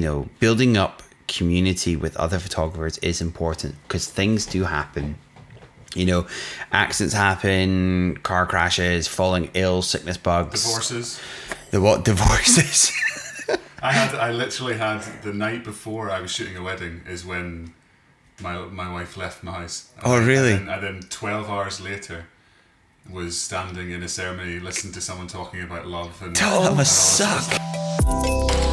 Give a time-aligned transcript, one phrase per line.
[0.00, 5.16] you know, building up community with other photographers is important because things do happen.
[5.96, 6.26] You know,
[6.70, 11.20] accidents happen, car crashes, falling ill, sickness bugs, Divorces.
[11.72, 12.92] the what divorces.
[13.82, 17.74] I had I literally had the night before I was shooting a wedding is when
[18.40, 19.90] my my wife left my house.
[20.04, 20.52] Oh, and Oh, really?
[20.52, 22.26] And then, and then twelve hours later
[23.10, 27.20] was standing in a ceremony listening to someone talking about love and Oh, that must
[27.20, 28.67] and all suck.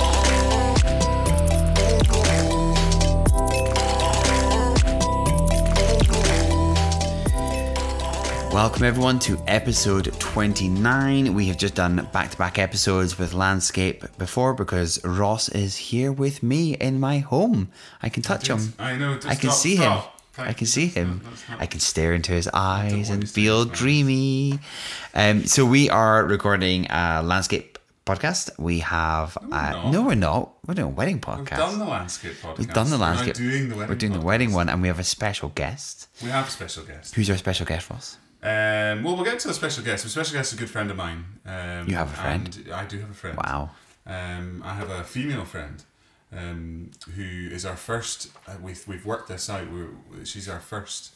[8.55, 11.33] Welcome everyone to episode 29.
[11.33, 16.73] We have just done back-to-back episodes with landscape before because Ross is here with me
[16.75, 17.69] in my home.
[18.01, 18.73] I can touch him.
[18.79, 19.15] I know.
[19.25, 20.05] I can stop, see stop.
[20.05, 20.11] him.
[20.31, 21.21] Thank I can see him.
[21.49, 23.79] not- I can stare into his eyes and feel into his eyes.
[23.79, 24.59] dreamy.
[25.13, 28.57] Um, so we are recording a landscape podcast.
[28.57, 29.91] We have we're uh, not.
[29.91, 30.53] no, we're not.
[30.65, 31.39] We're doing a wedding podcast.
[31.39, 32.57] We've done the landscape podcast.
[32.59, 33.35] We've done the We're landscape.
[33.35, 33.89] doing the wedding.
[33.89, 36.07] We're doing the wedding one, and we have a special guest.
[36.23, 37.15] We have a special guest.
[37.15, 38.17] Who's our special guest, Ross?
[38.45, 40.03] Um, well, we'll get to the special guest.
[40.03, 41.25] The special guest is a good friend of mine.
[41.45, 42.55] Um, You have a friend?
[42.65, 43.37] and I do have a friend.
[43.37, 43.71] Wow.
[44.05, 45.83] Um, I have a female friend
[46.35, 48.29] um, who is our first.
[48.47, 49.71] Uh, we've we've worked this out.
[49.71, 49.89] We're,
[50.25, 51.13] she's our first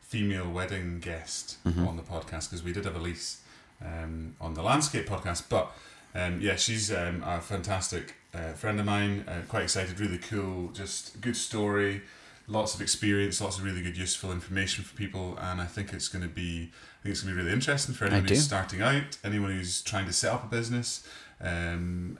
[0.00, 1.86] female wedding guest Mm-hmm.
[1.86, 3.40] on the podcast because we did have Elise
[3.84, 5.44] um, on the landscape podcast.
[5.48, 5.70] But
[6.14, 9.24] um, yeah, she's um, a fantastic uh, friend of mine.
[9.28, 12.02] Uh, quite excited, really cool, just good story.
[12.48, 16.08] Lots of experience, lots of really good, useful information for people, and I think it's
[16.08, 18.82] going to be, I think it's going to be really interesting for anyone who's starting
[18.82, 21.06] out, anyone who's trying to set up a business,
[21.40, 22.18] um,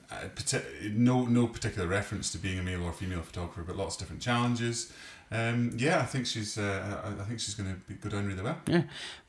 [0.84, 4.22] no no particular reference to being a male or female photographer, but lots of different
[4.22, 4.92] challenges.
[5.30, 8.42] Um, yeah, I think she's uh, I, I think she's going to go down really
[8.42, 8.58] well.
[8.66, 8.82] Yeah.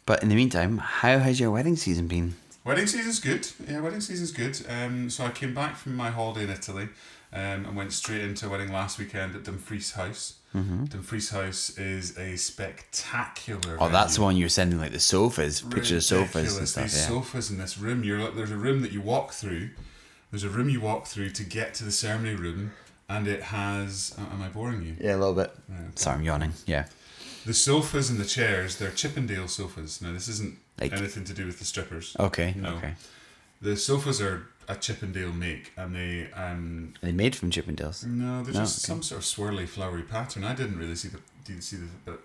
[0.06, 2.36] But in the meantime, how has your wedding season been?
[2.66, 3.48] Wedding season's good.
[3.68, 4.60] Yeah, wedding season's good.
[4.68, 6.90] Um, so I came back from my holiday in Italy,
[7.32, 10.36] um, and went straight into a wedding last weekend at Dumfries House.
[10.56, 10.86] Mm-hmm.
[10.86, 13.78] Dumfries House is a spectacular.
[13.80, 16.84] Oh, that's the one you were sending like the sofas, pictures of sofas and stuff.
[16.86, 17.08] These Yeah.
[17.08, 18.04] sofas in this room.
[18.04, 19.72] You're like, there's a room that you walk through.
[20.32, 22.72] There's a room you walk through to get to the ceremony room,
[23.10, 24.16] and it has.
[24.18, 24.96] uh, Am I boring you?
[25.00, 25.52] Yeah, a little bit.
[25.70, 25.90] Right, okay.
[25.96, 26.54] Sorry, I'm yawning.
[26.66, 26.86] Yeah.
[27.46, 30.02] The sofas and the chairs, they're Chippendale sofas.
[30.02, 32.16] Now, this isn't Like- anything to do with the strippers.
[32.20, 32.54] Okay.
[32.58, 32.76] No.
[32.76, 32.96] Okay.
[33.62, 38.06] The sofas are a Chippendale make, and they um Are they made from Chippendales?
[38.06, 38.94] no, they're No, just okay.
[38.94, 40.44] some sort of swirly, flowery pattern.
[40.44, 42.20] I didn't really see the didn't see the but.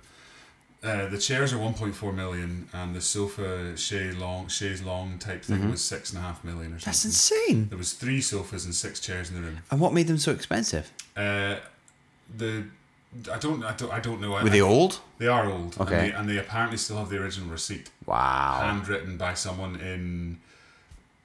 [0.81, 5.69] Uh, the chairs are 1.4 million, and the sofa chaise longue, chaise longue type thing
[5.69, 6.79] was six and a half million or something.
[6.79, 6.89] Mm-hmm.
[6.91, 7.69] That's insane.
[7.69, 9.59] There was three sofas and six chairs in the room.
[9.73, 10.93] And what made them so expensive?
[11.17, 11.57] Uh,
[12.37, 12.63] the
[13.33, 14.35] I don't I don't I don't know.
[14.35, 15.01] I- Were they old?
[15.19, 15.77] They are old.
[15.81, 15.95] Okay.
[15.97, 18.61] And they, and they apparently still have the original receipt, Wow.
[18.63, 20.39] handwritten by someone in,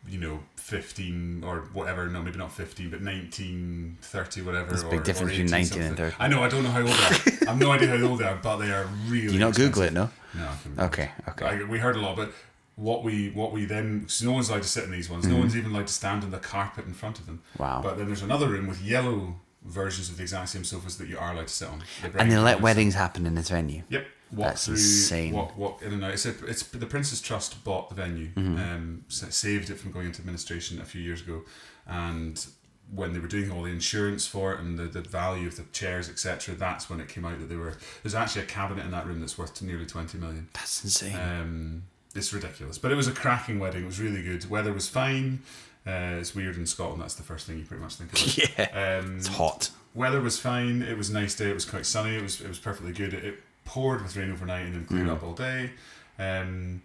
[0.09, 2.07] you know, fifteen or whatever.
[2.07, 4.69] No, maybe not fifteen, but nineteen thirty, whatever.
[4.69, 6.16] There's a big or- difference or between 18 19 and 30.
[6.19, 6.41] I know.
[6.41, 7.38] I don't know how old they are.
[7.47, 9.28] I have no idea how old they are, but they are really.
[9.28, 9.74] Do you not expensive.
[9.74, 10.09] Google it, no?
[10.35, 10.50] No.
[10.79, 11.12] I Okay.
[11.29, 11.46] Okay.
[11.46, 12.31] I, we heard a lot, but
[12.75, 15.25] what we what we then so no one's allowed to sit in these ones.
[15.25, 15.34] Mm-hmm.
[15.34, 17.41] No one's even allowed to stand on the carpet in front of them.
[17.57, 17.81] Wow.
[17.84, 19.35] But then there's another room with yellow
[19.66, 21.84] versions of the exact same sofas that you are allowed to sit on.
[22.18, 23.84] And they let weddings happen in this venue.
[23.90, 24.06] Yep.
[24.33, 25.33] Walk That's through, insane.
[25.33, 26.11] Walk, walk in and out.
[26.11, 28.57] It's, a, it's the Prince's Trust bought the venue, Mm-hmm.
[28.57, 31.41] um, sa- saved it from going into administration a few years ago,
[31.88, 32.45] and
[32.94, 35.63] when they were doing all the insurance for it and the, the value of the
[35.71, 37.77] chairs, etc., that's when it came out that they were.
[38.03, 40.50] There's actually a cabinet in that room that's worth nearly twenty million.
[40.53, 41.15] That's insane.
[41.15, 41.83] Um,
[42.15, 43.83] it's ridiculous, but it was a cracking wedding.
[43.83, 44.47] It was really good.
[44.50, 45.41] Weather was fine.
[45.88, 47.01] Uh, it's weird in Scotland.
[47.01, 48.38] That's the first thing you pretty much think of.
[48.57, 49.00] yeah.
[49.00, 49.69] Um, It's hot.
[49.94, 50.81] weather was fine.
[50.81, 51.50] It was a nice day.
[51.50, 52.15] It was quite sunny.
[52.15, 53.13] It was it was perfectly good.
[53.13, 55.12] It, it poured with rain overnight and then cleared Mm.
[55.13, 55.72] up all day.
[56.19, 56.81] Um,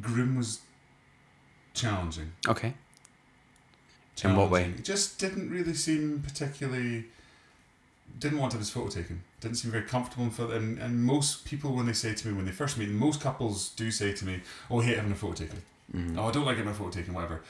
[0.00, 0.60] groom was
[1.74, 2.32] challenging.
[2.48, 2.74] Okay.
[4.22, 4.64] In what way?
[4.64, 7.06] It just didn't really seem particularly.
[8.18, 9.22] Didn't want to have his photo taken.
[9.40, 10.54] Didn't seem very comfortable in photo.
[10.56, 13.70] And, and most people, when they say to me, when they first meet, most couples
[13.70, 14.40] do say to me,
[14.70, 15.62] "Oh, I hate having a photo taken.
[15.94, 16.18] Mm-hmm.
[16.18, 17.42] Oh, I don't like getting my photo taken, whatever."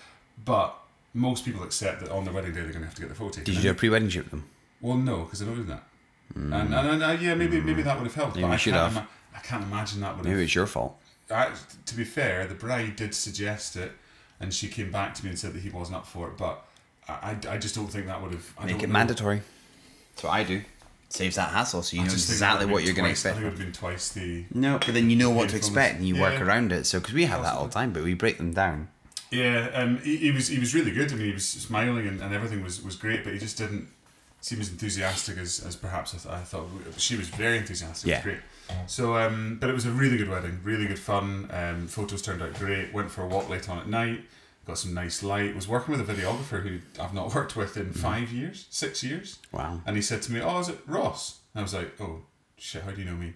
[0.42, 0.75] But
[1.12, 3.15] most people accept that on their wedding day they're going to have to get their
[3.16, 3.44] photo taken.
[3.44, 4.44] Did you do a pre-wedding shoot with them?
[4.80, 5.84] well, no, because I don't do that.
[6.34, 8.36] And, and, and uh, yeah, maybe maybe that would have helped.
[8.36, 9.03] Maybe but I should can't have.
[9.04, 10.44] ima- I can't imagine that would have Maybe have.
[10.44, 10.98] it's your fault.
[11.30, 11.50] I,
[11.86, 13.92] to be fair, the bride did suggest it,
[14.41, 16.36] and she came back to me and said that he wasn't up for it.
[16.36, 16.65] But
[17.09, 17.12] I,
[17.48, 18.53] I, I just don't think that would have.
[18.59, 18.92] I Make it know.
[18.92, 19.42] mandatory.
[20.15, 20.62] That's what I do.
[21.09, 23.34] Saves that hassle, so you I know exactly what you're going to twice- I expect.
[23.36, 24.44] think it would have been twice the.
[24.53, 26.86] No, but then you know what to expect and you work around it.
[26.86, 28.88] So, because we have that all the time, but we break them down.
[29.30, 31.12] Yeah, um, he, he was he was really good.
[31.12, 33.88] I mean, he was smiling and, and everything was, was great, but he just didn't
[34.44, 36.68] seem as enthusiastic as, as perhaps I, th- I thought.
[36.98, 38.08] She was very enthusiastic.
[38.10, 38.16] Yeah.
[38.20, 38.42] It was great.
[38.86, 41.48] So, um, but it was a really good wedding, really good fun.
[41.50, 42.92] Um, photos turned out great.
[42.92, 44.20] Went for a walk late on at night.
[44.66, 45.54] got some nice light.
[45.54, 49.38] Was working with a videographer who I've not worked with in five years, six years.
[49.52, 49.80] Wow.
[49.86, 52.20] And he said to me, "Oh, is it Ross?" And I was like, "Oh,
[52.58, 52.82] shit!
[52.82, 53.32] How do you know me?"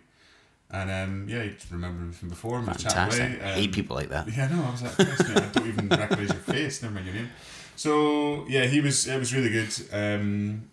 [0.71, 2.63] And um, yeah, he remembered me from before.
[2.63, 3.41] Fantastic.
[3.43, 4.29] I Um, hate people like that.
[4.37, 7.15] yeah, no, I was like, "Christ, I don't even recognise your face, never mind your
[7.15, 7.31] name.
[7.77, 9.07] So yeah, he was.
[9.07, 9.71] It was really good.
[9.93, 10.69] Um,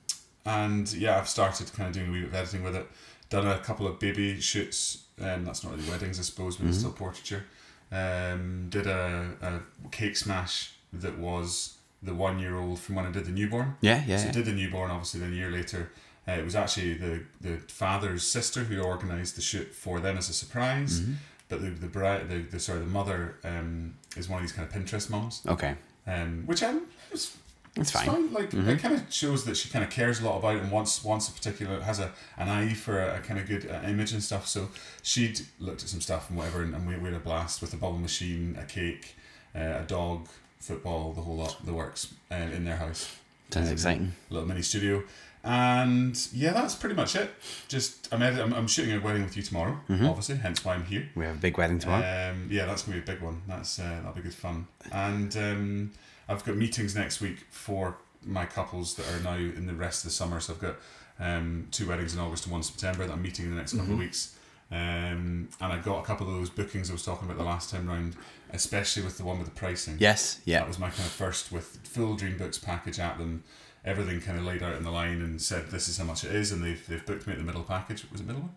[0.45, 2.87] and yeah, I've started kind of doing a wee bit of editing with it.
[3.29, 5.03] Done a couple of baby shoots.
[5.19, 7.45] Um, that's not really weddings, I suppose, but it's still portraiture.
[7.91, 13.11] Um, did a, a cake smash that was the one year old from when I
[13.11, 13.75] did the newborn.
[13.81, 14.17] Yeah, yeah.
[14.17, 14.31] So yeah.
[14.33, 15.91] did the newborn, obviously, then a year later.
[16.27, 20.29] Uh, it was actually the, the father's sister who organised the shoot for them as
[20.29, 20.99] a surprise.
[20.99, 21.13] Mm-hmm.
[21.47, 24.67] But the the bride, the, the sorry, the mother um, is one of these kind
[24.67, 25.75] of Pinterest moms, Okay.
[26.07, 26.81] um, which I'm
[27.11, 27.37] it's,
[27.77, 28.29] It's it's fine.
[28.29, 28.35] Mm-hmm.
[28.35, 30.71] Like it kind of shows that she kind of cares a lot about it and
[30.71, 33.81] wants wants a particular has a an eye for a, a kind of good uh,
[33.87, 34.47] image and stuff.
[34.47, 34.69] So
[35.03, 37.73] she'd looked at some stuff and whatever, and, and we, we had a blast with
[37.73, 39.15] a bubble machine, a cake,
[39.55, 40.27] uh, a dog,
[40.59, 43.13] football, the whole lot, the works, uh, in their house
[43.51, 44.11] Sounds Um, exciting.
[44.29, 45.03] little mini studio.
[45.43, 47.29] And yeah, that's pretty much it.
[47.67, 50.05] Just I'm edit- I'm, I'm shooting a wedding with you tomorrow, Mm-hmm.
[50.07, 51.07] obviously, hence why I'm here.
[51.15, 52.31] We have a big wedding tomorrow.
[52.31, 53.41] Um, yeah, that's gonna be a big one.
[53.47, 54.65] That's uh, that'll be good fun.
[54.91, 55.91] And um,
[56.27, 60.09] I've got meetings next week for my couples that are now in the rest of
[60.09, 60.39] the summer.
[60.39, 60.75] So I've got
[61.19, 63.71] um, two weddings in August and one in September that I'm meeting in the next
[63.73, 63.93] couple Mm-hmm.
[63.93, 64.35] of weeks.
[64.71, 67.69] Um, and I got a couple of those bookings I was talking about the last
[67.69, 68.15] time round,
[68.51, 69.97] especially with the one with the pricing.
[69.99, 70.41] yes.
[70.45, 70.59] Yeah.
[70.59, 73.43] That was my kind of first with full Dream Books package at them,
[73.85, 76.33] everything kind of laid out in the line and said this is how much it
[76.33, 78.05] is, and they've, they've booked me at the middle package.
[78.11, 78.55] Was it middle one?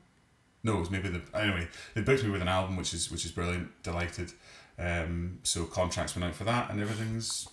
[0.65, 1.69] No, it was maybe the anyway.
[1.95, 3.71] They booked me with an album, which is which is brilliant.
[3.83, 4.33] Delighted.
[4.79, 7.49] Um, so contracts went out for that, and everything's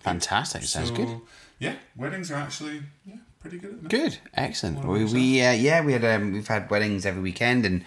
[0.00, 0.62] Fantastic.
[0.62, 1.20] Sounds so, good.
[1.58, 3.88] Yeah, weddings are actually yeah pretty good at the.
[3.88, 4.18] Good.
[4.34, 4.84] Excellent.
[4.84, 7.84] We, we uh, yeah we had um, we've had weddings every weekend and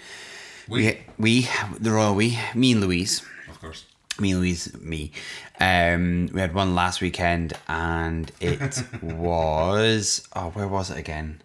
[0.68, 1.48] we we
[1.80, 3.86] the royal we me and Louise Of course.
[4.20, 5.12] me and Louise me
[5.60, 11.42] um we had one last weekend and it was oh where was it again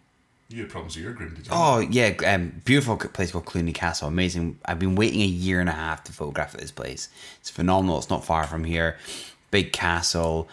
[0.49, 1.53] You had problems with your groom, did you?
[1.53, 4.07] Oh yeah, um, beautiful place called Cluny Castle.
[4.09, 4.59] Amazing.
[4.65, 7.09] I've been waiting a year and a half to photograph at this place.
[7.41, 7.99] It's phenomenal.
[7.99, 8.97] It's not far from here.
[9.50, 10.48] Big castle.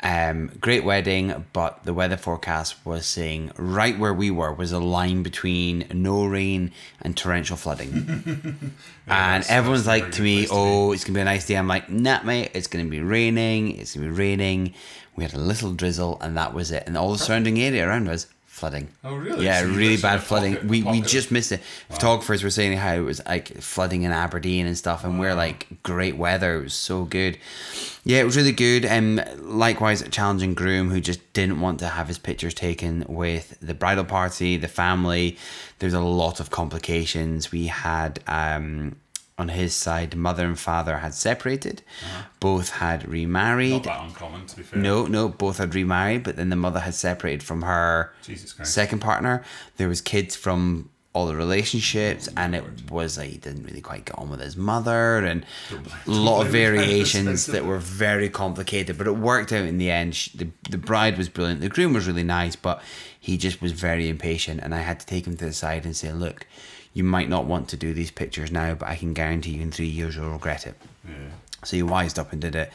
[0.00, 4.78] Um, great wedding, but the weather forecast was saying right where we were was a
[4.78, 8.74] line between no rain and torrential flooding.
[9.06, 10.60] and everyone's like to me, place to be.
[10.60, 13.78] "Oh, it's gonna be a nice day." I'm like, "Nah, mate, it's gonna be raining.
[13.78, 14.74] It's gonna be raining."
[15.16, 16.84] We had a little drizzle, and that was it.
[16.86, 18.86] And all the surrounding area around us flooding.
[19.02, 19.44] Oh, really?
[19.44, 20.54] Yeah, So really bad flooding.
[20.54, 21.60] pocket- we we just missed it.
[21.90, 25.66] Photographers were saying how it was like flooding in Aberdeen and stuff, and we're like
[25.82, 26.56] great weather.
[26.58, 27.36] It was so good.
[28.04, 28.84] Yeah, it was really good.
[28.84, 33.56] And likewise, a challenging groom who just didn't want to have his pictures taken with
[33.60, 35.36] the bridal party, the family.
[35.80, 37.50] There's a lot of complications.
[37.50, 38.96] We had um,
[39.36, 41.82] on his side, mother and father had separated.
[42.40, 43.86] Both had remarried.
[43.86, 43.98] Uh-huh.
[43.98, 44.80] Not that uncommon, to be fair.
[44.80, 49.00] No, no, both had remarried, but then the mother had separated from her Jesus second
[49.00, 49.42] partner.
[49.76, 54.04] There was kids from all the relationships, and it was like he didn't really quite
[54.04, 55.44] get on with his mother, and
[56.06, 58.98] a lot of variations that were very complicated.
[58.98, 60.14] But it worked out in the end.
[60.14, 61.60] She- The the bride was brilliant.
[61.60, 62.82] The groom was really nice, but
[63.18, 65.96] he just was very impatient, and I had to take him to the side and
[65.96, 66.46] say, "Look,
[66.94, 69.70] you might not want to do these pictures now, but I can guarantee you in
[69.70, 70.74] three years you'll regret it."
[71.06, 71.14] Yeah.
[71.64, 72.72] So he wised up and did it.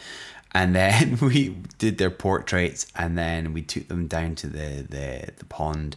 [0.51, 5.31] And then we did their portraits and then we took them down to the, the,
[5.37, 5.95] the pond.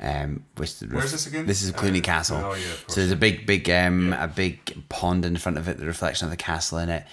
[0.00, 1.46] Um, which the Where's this again?
[1.46, 2.38] This is Uh, Cluny Castle.
[2.42, 5.78] oh, yeah, so there's a big, big, um, a big pond in front of it,
[5.78, 7.04] the reflection of the castle in it.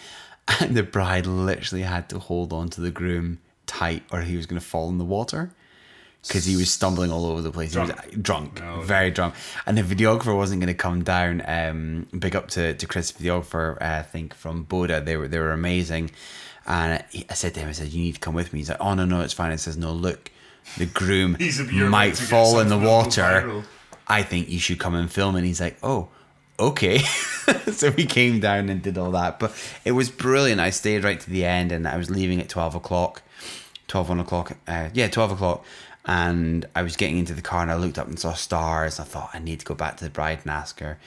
[0.60, 4.48] And the bride literally had to hold on to the groom tight or he was
[4.48, 5.52] going to fall in the water
[6.28, 7.74] because he was stumbling all over the place.
[7.74, 8.82] He was drunk, No.
[8.82, 9.34] very drunk.
[9.66, 11.42] And the videographer wasn't going to come down.
[11.46, 15.04] Um, big up to, to Chris, videographer, uh, I think from Boda.
[15.04, 16.12] They were they were amazing.
[16.68, 18.60] And he, I said to him, I said, you need to come with me.
[18.60, 19.52] He's like, oh no no, it's fine.
[19.52, 20.30] It says no, look,
[20.78, 23.06] the groom He's a pure might man to get fall in the something that'll go
[23.06, 23.48] water.
[23.48, 23.64] viral.
[24.08, 25.36] I think you should come and film.
[25.36, 26.10] And he's like, oh,
[26.60, 27.00] okay.
[27.72, 29.40] so we came down and did all that.
[29.40, 29.54] But
[29.86, 30.60] it was brilliant.
[30.62, 33.22] I stayed right to the end and I was leaving at 12 o'clock,
[33.88, 34.52] 12, 1 o'clock.
[34.68, 35.66] Uh, yeah, 12 o'clock.
[36.06, 39.00] And I was getting into the car and I looked up and saw stars.
[39.00, 40.98] I thought, I need to go back to the bride and ask her.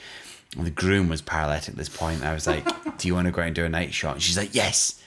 [0.57, 2.23] And the groom was paralytic at this point.
[2.23, 2.65] I was like,
[2.97, 4.13] do you want to go out and do a night shot?
[4.13, 5.01] And she's like, yes.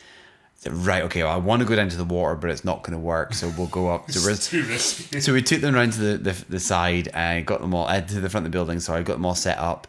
[0.57, 2.83] Said, right, okay, well, I want to go down to the water, but it's not
[2.83, 3.33] going to work.
[3.33, 4.11] So we'll go up.
[4.11, 5.21] So we're, It's too risky.
[5.21, 8.01] so we took them around to the, the, the side and got them all uh,
[8.01, 8.81] to the front of the building.
[8.81, 9.87] So I got them all set up.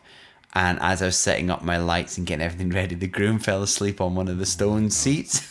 [0.53, 3.61] And as I was setting up my lights and getting everything ready, the groom fell
[3.63, 5.45] asleep on one of the stone seats.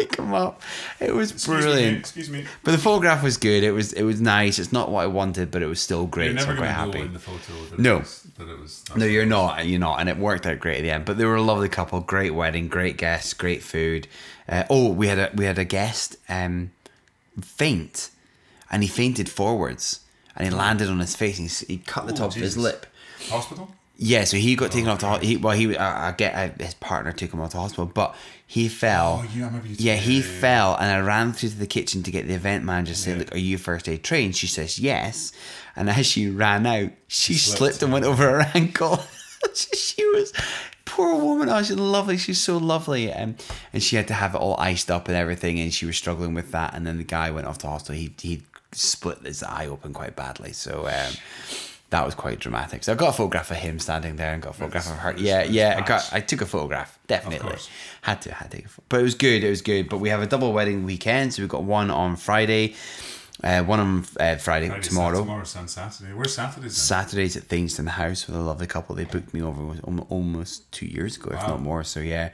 [0.00, 0.62] I wake him up.
[0.98, 1.98] It was Excuse me, brilliant.
[1.98, 2.44] excuse me.
[2.64, 3.62] But the photograph was good.
[3.62, 4.58] It was it was nice.
[4.58, 6.32] It's not what I wanted, but it was still great.
[6.32, 7.06] You're so never I'm quite going to know happy.
[7.06, 7.98] in the photo No.
[7.98, 8.26] was.
[8.38, 9.66] Was No, you're not.
[9.66, 11.04] You're not, and it worked out great at the end.
[11.04, 14.08] But they were a lovely couple, great wedding, great guests, great food.
[14.48, 16.70] Uh, oh, we had a we had a guest um,
[17.40, 18.10] faint,
[18.70, 20.00] and he fainted forwards,
[20.36, 21.38] and he landed on his face.
[21.38, 22.86] And he, he cut the Oh, top of his lip.
[23.28, 23.70] Hospital?
[24.02, 27.12] Yeah, so he got taken off to he well he uh, I get his partner
[27.12, 28.14] took him off to hospital, but
[28.50, 29.22] he fell.
[29.22, 32.26] Oh, yeah, you Yeah, he fell, and I ran through to the kitchen to get
[32.26, 33.14] the event manager to say.
[33.14, 35.30] "Look, are you first aid trained?" She says yes,
[35.76, 39.04] and as she ran out, she Slipped, slipped and went over her ankle.
[39.54, 40.32] she, was
[40.84, 41.48] poor woman.
[41.48, 42.16] Oh, she's lovely.
[42.16, 43.40] She's so lovely, and
[43.72, 46.34] and she had to have it all iced up and everything, and she was struggling
[46.34, 46.74] with that.
[46.74, 47.94] And then the guy went off to hospital.
[47.94, 48.42] He he
[48.72, 50.88] split his eye open quite badly, so.
[50.88, 51.14] Um,
[51.90, 52.84] that was quite dramatic.
[52.84, 55.14] So I got a photograph of him standing there and got a photograph of her.
[55.18, 55.74] Yeah, yeah.
[55.82, 56.08] I got.
[56.12, 56.98] I took a photograph.
[57.06, 57.56] Definitely
[58.02, 58.32] had to.
[58.32, 58.56] Had to.
[58.56, 59.42] Take a pho- But it was good.
[59.44, 59.88] It was good.
[59.88, 61.34] But we have a double wedding weekend.
[61.34, 62.74] So we've got one on Friday,
[63.42, 65.16] uh, one on uh, Friday, tomorrow.
[65.16, 66.12] Sat- tomorrow's on Saturday.
[66.12, 66.98] Where's Saturday's then?
[67.04, 68.94] Saturday's at Thingston House with a lovely couple.
[68.94, 69.60] They booked me over
[70.10, 71.82] almost two years ago, if not more.
[71.84, 72.30] So yeah,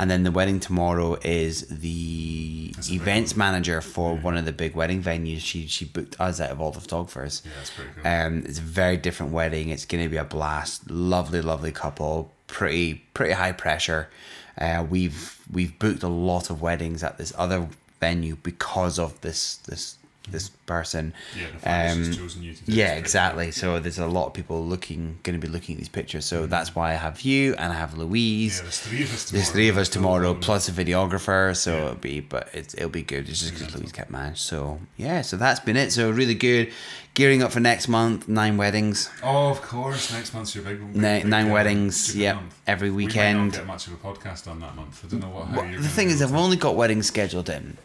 [0.00, 4.74] and then the wedding tomorrow is the That's events manager for one of the big
[4.74, 5.40] wedding venues.
[5.40, 7.42] She she booked us out of all the photographers.
[7.44, 8.10] Yeah, that's pretty cool.
[8.10, 9.68] Um, it's a very different wedding.
[9.68, 10.90] It's going to be a blast.
[10.90, 12.32] Lovely, lovely couple.
[12.46, 14.08] Pretty, pretty high pressure.
[14.56, 17.68] Uh, we've we've booked a lot of weddings at this other
[18.00, 19.98] venue because of this this
[20.30, 21.12] this person.
[21.36, 23.50] Yeah, the fact that she's Um, chosen you to do yeah, exactly.
[23.50, 26.24] So there's a lot of people looking, going to be looking at these pictures.
[26.24, 28.56] So that's why I have you and I have Louise.
[28.58, 29.38] Yeah, there's three of us tomorrow.
[29.40, 31.56] There's three of us tomorrow, plus a videographer.
[31.56, 31.82] So Yeah.
[31.84, 33.28] it'll be, but it's it'll be good.
[33.28, 34.38] It's just because Louise kept managed.
[34.40, 35.90] So yeah, so that's been it.
[35.92, 36.72] So really good.
[37.14, 40.12] Gearing up for next month, nine weddings, Oh, of course.
[40.12, 40.92] Next month's your big one.
[40.94, 42.14] nine, nine weddings.
[42.14, 43.36] Yep, every weekend.
[43.38, 45.04] We might not get much of a podcast on that month.
[45.04, 45.50] I don't know what.
[45.50, 47.78] Well, the thing is, I've only got weddings scheduled in,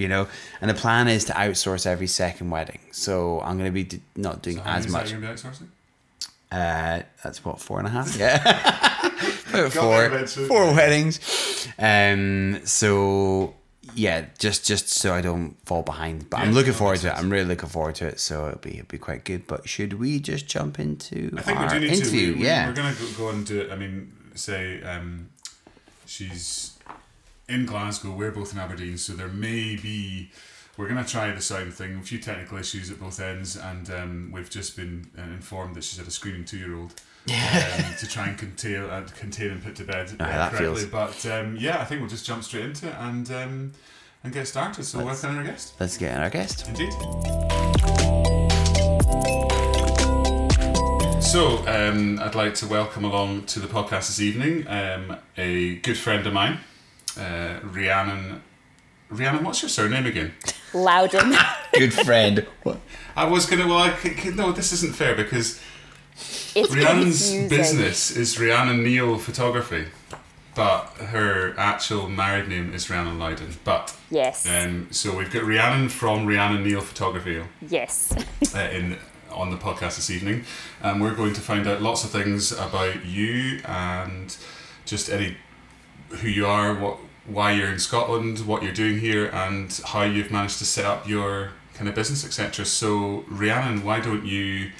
[0.00, 0.26] you know,
[0.60, 2.80] and the plan is to outsource every second wedding.
[2.92, 5.10] So I'm going to be d- not doing So as much.
[5.12, 5.68] be outsourcing?
[6.52, 8.16] Uh, that's what four and a half.
[8.18, 8.36] Yeah,
[9.66, 11.20] About four four weddings.
[11.78, 13.54] Um, so
[13.94, 16.30] yeah, just just so I don't fall behind.
[16.30, 17.14] But I'm looking forward to it.
[17.18, 18.20] I'm really looking forward to it.
[18.20, 19.46] So it'll be it'll be quite good.
[19.46, 22.32] But should we just jump into I think we do need interview?
[22.34, 22.38] to.
[22.38, 23.70] We, yeah, We're gonna go, go and do it.
[23.72, 25.28] I mean, say um,
[26.06, 26.69] she's
[27.50, 28.12] in Glasgow.
[28.12, 30.30] We're both in Aberdeen, so there may be.
[30.76, 31.98] We're gonna try the sound thing.
[31.98, 35.84] A few technical issues at both ends, and um, we've just been uh, informed that
[35.84, 36.94] she's had a screaming two-year-old.
[37.28, 40.58] um, to try and contain, uh, contain and put to bed uh, Ah, correctly.
[40.80, 43.72] feels- But um, yeah, I think we'll just jump straight into it and um,
[44.24, 44.84] and get started.
[44.84, 45.74] So Let's- welcome our guest.
[45.78, 46.66] let's get in our guest.
[46.68, 46.92] Indeed.
[51.22, 55.96] So, um, I'd like to welcome along to the podcast this evening um, a good
[55.96, 56.58] friend of mine,
[57.18, 58.42] uh, Rhiannon.
[59.10, 60.32] Rhiannon, what's your surname again?
[60.72, 61.34] Loudon.
[61.74, 62.46] Good friend.
[62.62, 62.80] What?
[63.16, 63.66] I was gonna.
[63.66, 65.60] Well, I c- c- no, this isn't fair because
[66.54, 67.48] It's Rhiannon's confusing.
[67.48, 69.86] business is Rhiannon Neale Photography,
[70.54, 73.56] but her actual married name is Rhiannon Loudon.
[73.64, 74.46] But Yes.
[74.48, 77.42] um, so we've got Rhiannon from Rhiannon Neale Photography.
[77.66, 78.12] yes.
[78.54, 78.96] uh, in
[79.32, 80.44] on the podcast this evening,
[80.82, 84.36] and we're going to find out lots of things about you and
[84.84, 85.36] just any
[86.10, 90.30] who you are, what why you're in Scotland, what you're doing here, and how you've
[90.30, 92.64] managed to set up your kind of business, etc.
[92.64, 94.70] So, Rhiannon, why don't you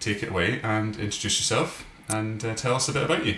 [0.00, 3.36] take it away and introduce yourself and uh, tell us a bit about you?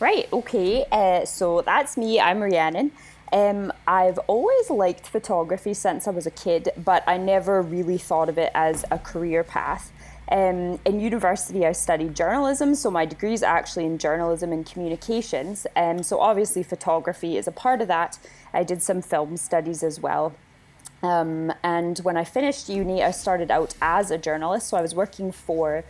[0.00, 0.84] Right, okay.
[0.90, 2.20] Uh, so that's me.
[2.20, 2.92] I'm Rhiannon.
[3.32, 8.28] Um, I've always liked photography since I was a kid, but I never really thought
[8.28, 9.92] of it as a career path.
[10.30, 15.66] Um, in university, I studied journalism, so my degree is actually in journalism and communications.
[15.74, 18.18] Um, so obviously, photography is a part of that.
[18.52, 20.34] I did some film studies as well.
[21.02, 24.68] Um, and when I finished uni, I started out as a journalist.
[24.68, 25.84] So I was working for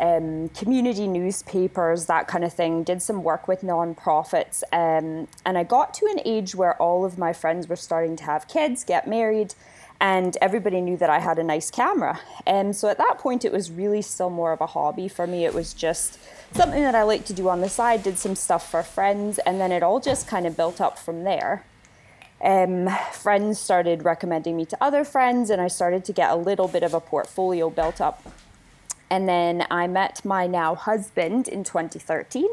[0.00, 4.62] um, community newspapers, that kind of thing, did some work with nonprofits.
[4.72, 8.24] Um, and I got to an age where all of my friends were starting to
[8.24, 9.54] have kids, get married,
[10.00, 12.20] and everybody knew that I had a nice camera.
[12.46, 15.44] And so at that point, it was really still more of a hobby for me.
[15.44, 16.18] It was just
[16.52, 19.60] something that I liked to do on the side, did some stuff for friends, and
[19.60, 21.64] then it all just kind of built up from there
[22.44, 26.68] um, friends started recommending me to other friends, and I started to get a little
[26.68, 28.22] bit of a portfolio built up.
[29.10, 32.46] And then I met my now husband in 2013,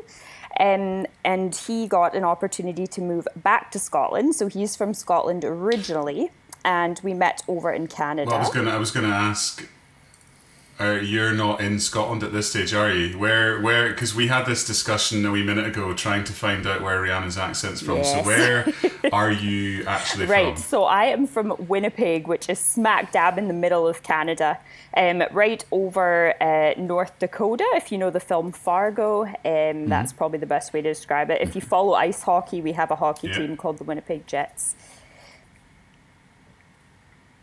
[0.60, 4.36] um, and he got an opportunity to move back to Scotland.
[4.36, 6.32] So he's from Scotland originally,
[6.64, 8.30] and we met over in Canada.
[8.30, 9.68] Well, I was gonna, I was gonna ask.
[10.80, 13.18] are you're not in Scotland at this stage, are you?
[13.20, 16.82] Where where because we had this discussion a wee minute ago trying to find out
[16.82, 18.04] where Rhiannon's accent's from.
[18.04, 18.66] So where
[19.14, 20.50] are you actually Right, from?
[20.56, 20.60] Right.
[20.60, 24.58] So I am from Winnipeg, which is smack dab in the middle of Canada,
[24.98, 27.66] um, right over uh, North Dakota.
[27.76, 29.90] If you know the film Fargo, um, Mm-hmm.
[29.90, 31.42] that's probably the best way to describe it.
[31.42, 33.34] If you follow ice hockey, we have a hockey Yeah.
[33.38, 34.76] team called the Winnipeg Jets.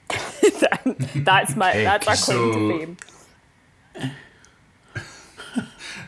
[1.16, 2.96] that's my that's our claim so- to fame.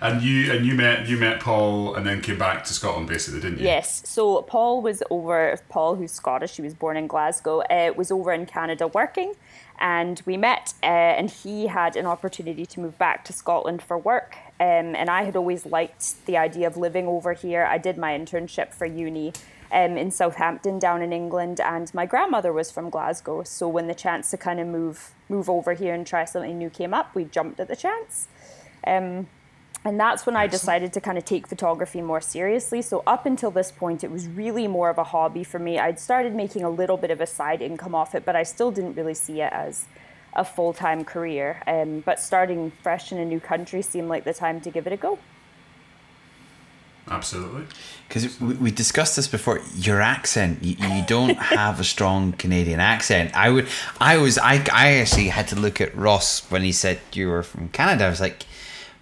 [0.02, 3.40] And you and you met you met Paul and then came back to Scotland basically,
[3.40, 3.66] didn't you?
[3.66, 4.02] Yes.
[4.09, 5.59] So Paul was over.
[5.69, 9.35] Paul, who's Scottish, he was born in Glasgow, uh, was over in Canada working,
[9.78, 10.73] and we met.
[10.83, 14.37] Uh, and he had an opportunity to move back to Scotland for work.
[14.60, 17.64] Um, and I had always liked the idea of living over here.
[17.64, 19.32] I did my internship for uni.
[19.72, 23.44] Um, in Southampton, down in England, and my grandmother was from Glasgow.
[23.44, 26.70] So when the chance to kind of move move over here and try something new
[26.70, 28.26] came up, we jumped at the chance.
[28.84, 29.28] Um,
[29.84, 32.82] and that's when I decided to kind of take photography more seriously.
[32.82, 35.78] So, up until this point, it was really more of a hobby for me.
[35.78, 38.70] I'd started making a little bit of a side income off it, but I still
[38.70, 39.86] didn't really see it as
[40.34, 41.62] a full time career.
[41.66, 44.92] Um, but starting fresh in a new country seemed like the time to give it
[44.92, 45.18] a go.
[47.08, 47.64] Absolutely.
[48.06, 49.60] Because we, we discussed this before.
[49.75, 53.34] Your accent, you, you don't have a strong Canadian accent.
[53.34, 53.66] I would,
[54.00, 57.42] I was, I, I actually had to look at Ross when he said you were
[57.42, 58.04] from Canada.
[58.04, 58.46] I was like,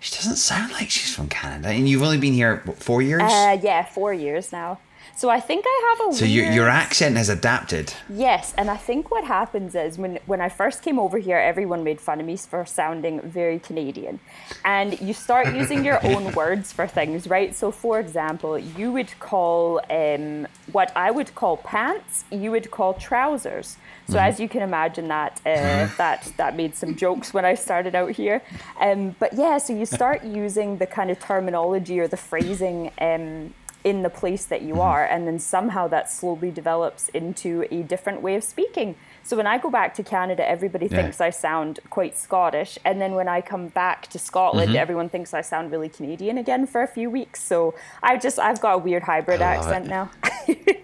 [0.01, 1.69] she doesn't sound like she's from Canada.
[1.69, 3.23] And you've only been here what, four years.
[3.23, 4.79] Uh, yeah, four years now.
[5.19, 7.93] So I think I have a so your weird- your accent has adapted.
[8.09, 11.83] Yes, and I think what happens is when when I first came over here, everyone
[11.83, 14.21] made fun of me for sounding very Canadian,
[14.65, 17.53] and you start using your own words for things, right?
[17.53, 22.95] So, for example, you would call um, what I would call pants, you would call
[22.95, 23.77] trousers.
[24.11, 27.97] So, as you can imagine, that uh, that that made some jokes when I started
[27.97, 28.41] out here.
[28.87, 32.93] Um, but yeah, so you start using the kind of terminology or the phrasing.
[33.01, 33.55] Um,
[33.89, 34.83] in the place that you mm-hmm.
[34.83, 39.47] are and then somehow that slowly develops into a different way of speaking so when
[39.47, 41.01] i go back to canada everybody Yeah.
[41.03, 44.77] thinks i sound quite scottish and then when i come back to scotland mm-hmm.
[44.85, 48.61] everyone thinks i sound really canadian again for a few weeks so i just i've
[48.61, 49.89] got a weird hybrid accent it.
[49.89, 50.11] now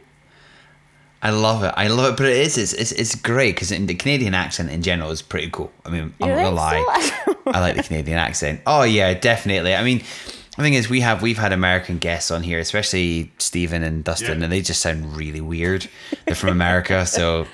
[1.25, 1.73] I love it.
[1.75, 2.59] I love it, but it is.
[2.59, 5.73] It's it's, it's great because the Canadian accent in general is pretty cool.
[5.87, 6.83] I mean, I'm not gonna lie.
[7.25, 7.39] so?
[7.47, 8.61] I like the Canadian accent.
[8.67, 9.75] Oh yeah, definitely.
[9.75, 10.03] I mean,
[10.57, 14.39] the thing is, we have we've had American guests on here, especially Stephen and Dustin,
[14.39, 14.45] Yeah.
[14.45, 15.89] and they just sound really weird.
[16.27, 17.47] They're from America, so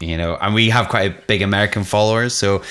[0.00, 2.62] you know, and we have quite a big American followers, so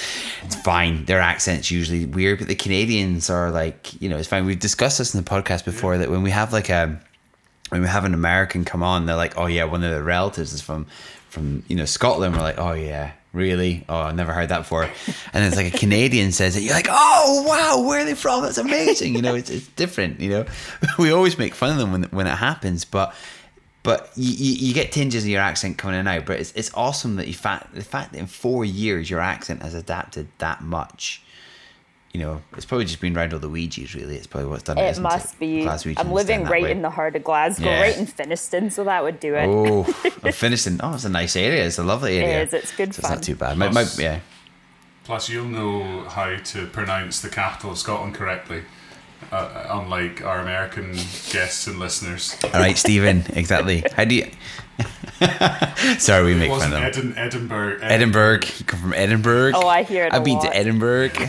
[0.43, 1.03] it's fine.
[1.05, 4.45] Their accent's usually weird, but the Canadians are like, you know, it's fine.
[4.45, 6.99] We've discussed this in the podcast before that when we have like a
[7.69, 10.53] when we have an American come on, they're like, "Oh yeah, one of their relatives
[10.53, 10.85] is from
[11.29, 13.85] from you know Scotland." We're like, "Oh yeah, really?
[13.87, 14.89] Oh, I've never heard that before."
[15.33, 18.41] And it's like a Canadian says it, you're like, "Oh wow, where are they from?
[18.41, 20.19] That's amazing!" You know, it's, it's different.
[20.19, 20.45] You know,
[20.99, 23.13] we always make fun of them when when it happens, but
[23.87, 26.25] but you, you, get tinges of your accent coming in out.
[26.25, 29.61] But it's it's awesome that you fact the fact that in four years your accent
[29.61, 31.21] has adapted that much.
[32.13, 33.93] You know, it's probably just been around all the Weegies.
[33.93, 34.83] Really, it's probably what's done it.
[34.83, 36.71] it isn't must be Glaswegians i'm living right way.
[36.71, 37.81] in the heart of glasgow Yeah.
[37.81, 39.83] right in Finnieston so that would do it Oh,
[40.23, 40.79] I'm.
[40.81, 41.65] Oh, it's a nice area.
[41.65, 42.43] It's a lovely area.
[42.43, 43.57] is, it's good So It's not too bad.
[43.57, 44.19] My, my, yeah.
[45.03, 48.63] Plus, you'll know how to pronounce the capital of Scotland correctly,
[49.31, 50.93] uh, unlike our American
[51.31, 52.35] guests and listeners.
[52.45, 53.23] All right, Stephen.
[53.33, 53.83] Exactly.
[53.95, 54.29] How do you?
[55.99, 56.83] Sorry, we It make fun wasn't of them.
[56.83, 57.79] Edin- Edinburgh.
[57.81, 58.39] Edinburgh.
[58.59, 59.51] You come from Edinburgh.
[59.55, 60.43] Oh, I hear it I've a been lot.
[60.51, 61.09] to Edinburgh.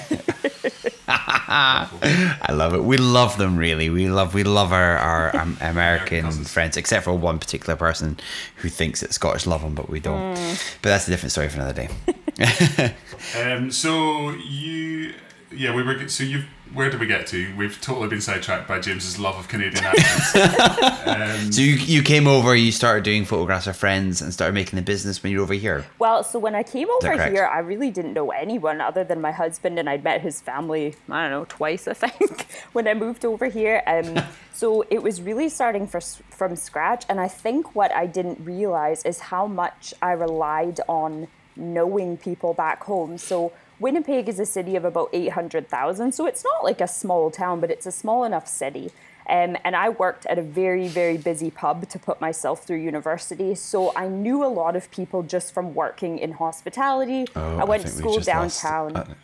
[1.11, 2.85] I love it.
[2.85, 3.89] We love them really.
[3.91, 6.53] We love we love our our um, American cousins.
[6.53, 8.19] friends, except for one particular person
[8.57, 10.35] who thinks that Scottish love them, but we don't.
[10.83, 12.95] But that's a different story for another day.
[13.43, 15.15] Um, so you,
[15.51, 16.09] yeah, we were.
[16.09, 17.55] So you, where did we get to?
[17.57, 21.07] We've totally been sidetracked by James's love of Canadian accents.
[21.07, 24.77] um, So you you came over, you started doing photographs of friends, and started making
[24.77, 25.87] the business when you were over here.
[25.99, 29.33] Well, so when I came over here, I really didn't know anyone other than my
[29.33, 33.25] husband, and I'd met his family, I don't know, twice, I think, when I moved
[33.25, 33.83] over here.
[33.87, 37.05] Um, so it was really starting for, from scratch.
[37.09, 42.55] And I think what I didn't realize is how much I relied on knowing people
[42.55, 43.19] back home.
[43.19, 46.13] So Winnipeg is a city of about 800,000.
[46.13, 48.91] So it's not like a small town, but it's a small enough city.
[49.29, 53.55] Um, and I worked at a very, very busy pub to put myself through university.
[53.55, 57.27] So I knew a lot of people just from working in hospitality.
[57.37, 58.97] Oh, I went to school just lost- downtown.
[58.97, 59.15] uh,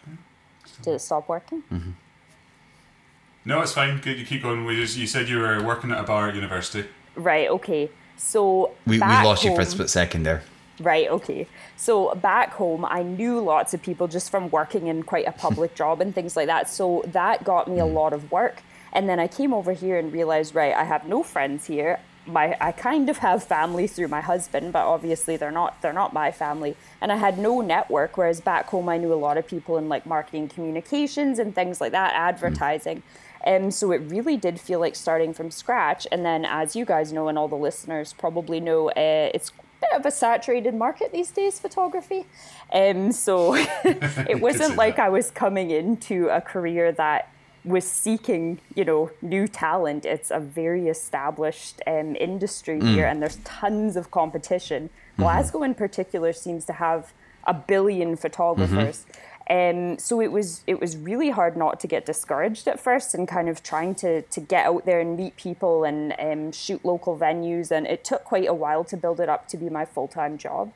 [0.83, 1.63] Did it stop working?
[3.47, 3.99] no, it's fine.
[3.99, 4.65] Good, you keep going.
[4.67, 6.87] We just, you said you were working at a bar at university.
[7.17, 7.91] Right, okay.
[8.17, 10.43] So we we back lost you for a split second there.
[10.81, 11.47] Right, okay.
[11.77, 15.75] So back home, I knew lots of people just from working in quite a public
[15.75, 16.69] job and things like that.
[16.69, 18.63] So that got me a lot of work.
[18.93, 22.01] And then I came over here and realized, right, I have no friends here.
[22.27, 26.15] My I kind of have family through my husband, but obviously they're not they're not
[26.15, 26.75] my family.
[27.03, 29.91] And I had no network, whereas back home I knew a lot of people in
[29.91, 33.03] like marketing communications and things like that, advertising.
[33.45, 36.07] And um, so it really did feel like starting from scratch.
[36.11, 39.53] And then, as you guys know, and all the listeners probably know, uh, it's
[39.91, 42.27] bit of a saturated market these days, photography.
[42.73, 47.31] Um, so it wasn't like I was coming into a career that
[47.65, 50.05] was seeking, you know, new talent.
[50.05, 52.95] It's a very established um, industry mm.
[52.95, 54.89] here, and there's tons of competition.
[54.89, 55.23] Mm-hmm.
[55.23, 57.13] Glasgow, in particular, seems to have
[57.47, 59.07] a billion photographers.
[59.09, 59.21] Mm-hmm.
[59.51, 63.29] Um, so it was it was really hard not to get discouraged at first and
[63.29, 67.19] kind of trying to to get out there and meet people and um, shoot local
[67.19, 70.09] venues and it took quite a while to build it up to be my full
[70.09, 70.73] time job.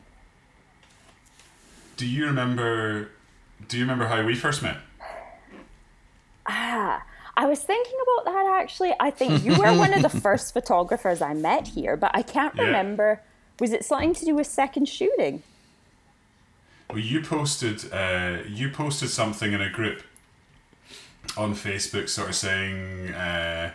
[1.96, 3.11] Do you remember?
[3.68, 4.76] Do you remember how we first met?
[6.46, 7.02] Ah,
[7.38, 8.92] I was thinking about that actually.
[9.00, 12.54] I think you were one of the first photographers I met here, but I can't
[12.54, 12.64] yeah.
[12.64, 13.22] remember.
[13.61, 15.42] Was it something to do with second shooting?
[16.90, 20.03] Well, you posted uh, you posted something in a group
[21.37, 23.72] on Facebook, sort of saying, uh,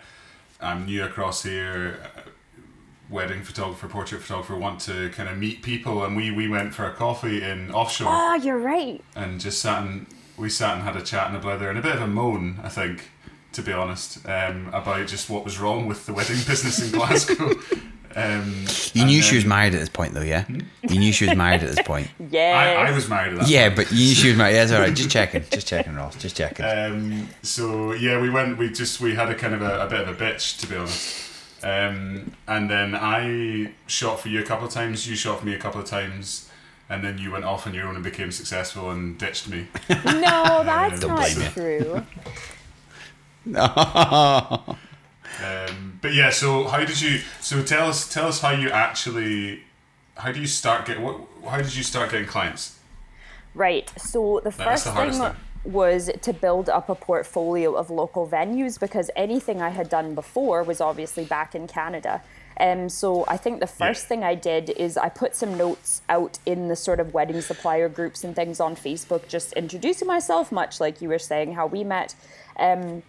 [0.60, 2.22] "I'm new across here." Uh,
[3.10, 6.86] wedding photographer, portrait photographer, want to kind of meet people, and we we went for
[6.86, 8.08] a coffee in offshore.
[8.10, 9.04] Oh, you're right.
[9.16, 11.82] And just sat and we sat and had a chat and a blather and a
[11.82, 13.12] bit of a moan, I think,
[13.52, 17.52] to be honest, um, about just what was wrong with the wedding business in Glasgow.
[18.16, 20.44] Um, you knew then, she was married at this point, though, yeah.
[20.44, 20.60] Hmm?
[20.88, 22.10] You knew she was married at this point.
[22.30, 23.48] yeah, I, I, was married at that.
[23.48, 23.76] Yeah, point.
[23.76, 24.56] but you knew she was married.
[24.56, 24.94] That's all right.
[24.94, 25.44] Just checking.
[25.50, 26.16] Just checking, Ross.
[26.16, 26.66] Just checking.
[26.66, 28.58] Um, so yeah, we went.
[28.58, 30.76] We just we had a kind of a, a bit of a bitch, to be
[30.76, 31.30] honest.
[31.64, 35.08] Um, and then I shot for you a couple of times.
[35.10, 36.50] You shot for me a couple of times.
[36.90, 39.68] And then you went off on your own and became successful and ditched me.
[39.90, 39.96] No,
[40.66, 42.06] that's not true.
[43.46, 44.78] No.
[45.44, 47.22] Um, but yeah, so how did you?
[47.40, 49.64] So tell us, tell us how you actually,
[50.18, 51.22] how do you start get what?
[51.48, 52.78] How did you start getting clients?
[53.56, 53.90] Right.
[53.98, 58.78] So the first the thing, thing was to build up a portfolio of local venues
[58.78, 62.22] because anything I had done before was obviously back in Canada.
[62.60, 64.08] Um, so I think the first yeah.
[64.10, 67.88] thing I did is I put some notes out in the sort of wedding supplier
[67.88, 71.86] groups and things on Facebook, just introducing myself, much like you were saying how we
[71.86, 72.14] met.
[72.60, 73.04] Um,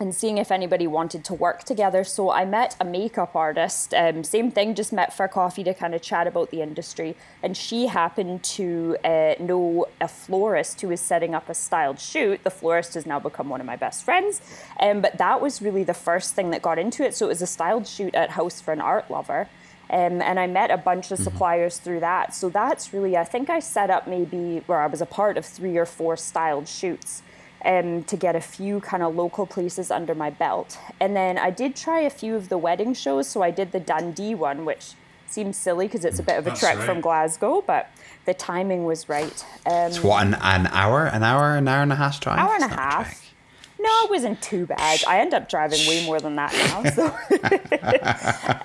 [0.00, 2.02] and seeing if anybody wanted to work together.
[2.02, 5.94] So I met a makeup artist, um, same thing, just met for coffee to kind
[5.94, 7.16] of chat about the industry.
[7.42, 12.42] And she happened to uh, know a florist who was setting up a styled shoot.
[12.42, 14.40] The florist has now become one of my best friends.
[14.80, 17.14] Um, but that was really the first thing that got into it.
[17.14, 19.48] So it was a styled shoot at House for an Art Lover.
[19.90, 21.24] Um, and I met a bunch of mm-hmm.
[21.24, 21.84] suppliers mm-hmm.
[21.84, 22.34] through that.
[22.34, 25.46] So that's really, I think I set up maybe where I was a part of
[25.46, 27.22] three or four styled shoots
[27.64, 30.78] um, to get a few kind of local places under my belt.
[31.00, 33.28] And then I did try a few of the wedding shows.
[33.28, 34.92] So I did the Dundee one, which
[35.26, 36.86] seems silly because it's a bit of a That's trek right.
[36.86, 37.90] from Glasgow, but
[38.24, 39.44] the timing was right.
[39.66, 42.38] Um, so what, an, an hour, an hour, an hour and a half drive?
[42.38, 43.34] Hour and a half.
[43.78, 45.04] No, it wasn't too bad.
[45.06, 46.90] I end up driving way more than that now.
[46.90, 47.14] So.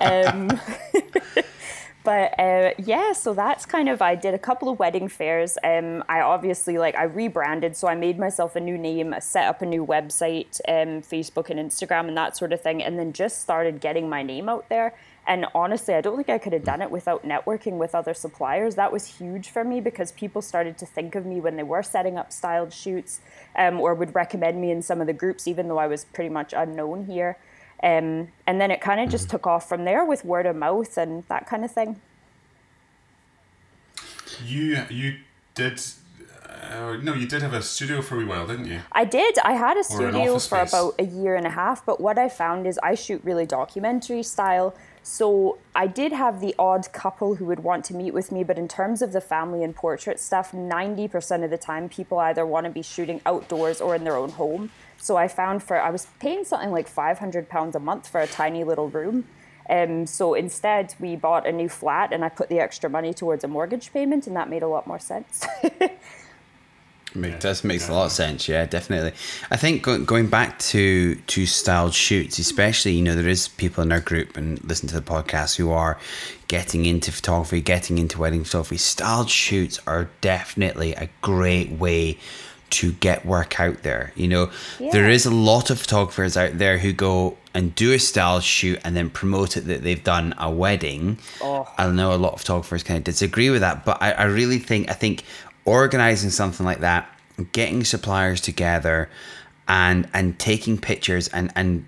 [0.00, 0.60] um,
[2.02, 5.58] but uh, yeah, so that's kind of I did a couple of wedding fairs.
[5.62, 9.60] Um, I obviously like I rebranded, so I made myself a new name, set up
[9.60, 13.40] a new website, um, Facebook and Instagram and that sort of thing, and then just
[13.40, 14.94] started getting my name out there.
[15.26, 18.74] And honestly, I don't think I could have done it without networking with other suppliers.
[18.76, 21.82] That was huge for me because people started to think of me when they were
[21.82, 23.20] setting up styled shoots,
[23.56, 26.30] um, or would recommend me in some of the groups, even though I was pretty
[26.30, 27.36] much unknown here.
[27.82, 29.32] Um, and then it kind of just mm-hmm.
[29.32, 32.00] took off from there with word of mouth and that kind of thing.
[34.44, 35.18] You you
[35.54, 35.80] did
[36.70, 38.80] uh, no, you did have a studio for a while, didn't you?
[38.92, 39.38] I did.
[39.40, 42.66] I had a studio for about a year and a half, but what I found
[42.66, 44.74] is I shoot really documentary style.
[45.02, 48.58] So I did have the odd couple who would want to meet with me, but
[48.58, 52.64] in terms of the family and portrait stuff, 90% of the time people either want
[52.64, 54.70] to be shooting outdoors or in their own home.
[55.00, 58.20] So I found for I was paying something like five hundred pounds a month for
[58.20, 59.26] a tiny little room.
[59.68, 63.44] Um, so instead, we bought a new flat, and I put the extra money towards
[63.44, 65.46] a mortgage payment, and that made a lot more sense.
[67.14, 68.48] It does makes a lot of sense.
[68.48, 69.12] Yeah, definitely.
[69.50, 73.90] I think going back to to styled shoots, especially you know there is people in
[73.90, 75.98] our group and listen to the podcast who are
[76.46, 78.76] getting into photography, getting into wedding photography.
[78.76, 82.18] Styled shoots are definitely a great way
[82.70, 84.12] to get work out there.
[84.14, 84.92] You know, yeah.
[84.92, 88.80] there is a lot of photographers out there who go, and do a style shoot
[88.84, 91.18] and then promote it that they've done a wedding.
[91.42, 91.68] Oh.
[91.76, 94.58] I know a lot of photographers kind of disagree with that, but I, I really
[94.58, 95.24] think I think
[95.64, 97.08] organizing something like that,
[97.52, 99.08] getting suppliers together,
[99.68, 101.86] and and taking pictures and and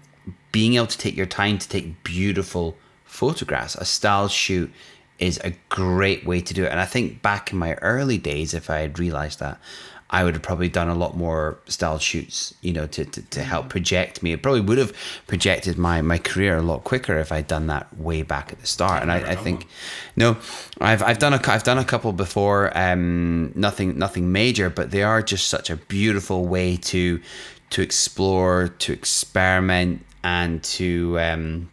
[0.50, 4.72] being able to take your time to take beautiful photographs, a style shoot
[5.18, 6.70] is a great way to do it.
[6.70, 9.60] And I think back in my early days, if I had realized that,
[10.12, 13.42] I would have probably done a lot more style shoots, you know, to, to, to
[13.42, 14.33] help project me.
[14.33, 14.92] It probably would have
[15.27, 18.66] projected my, my career a lot quicker if I'd done that way back at the
[18.66, 19.01] start.
[19.01, 19.66] And I, I think,
[20.14, 20.37] no,
[20.83, 25.03] I've, I've done a, I've done a couple before, um, nothing, nothing major, but they
[25.03, 27.18] are just such a beautiful way to,
[27.70, 31.70] to explore, to experiment and to, um,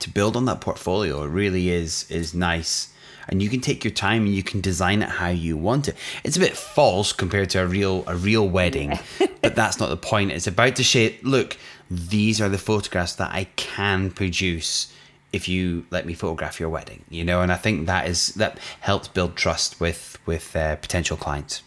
[0.00, 1.22] to build on that portfolio.
[1.22, 2.92] It really is, is nice
[3.28, 5.96] and you can take your time and you can design it how you want it.
[6.22, 8.98] It's a bit false compared to a real a real wedding,
[9.42, 10.32] but that's not the point.
[10.32, 11.56] It's about to say, look,
[11.90, 14.92] these are the photographs that I can produce
[15.32, 17.04] if you let me photograph your wedding.
[17.10, 21.16] You know, and I think that is that helps build trust with with uh, potential
[21.16, 21.62] clients.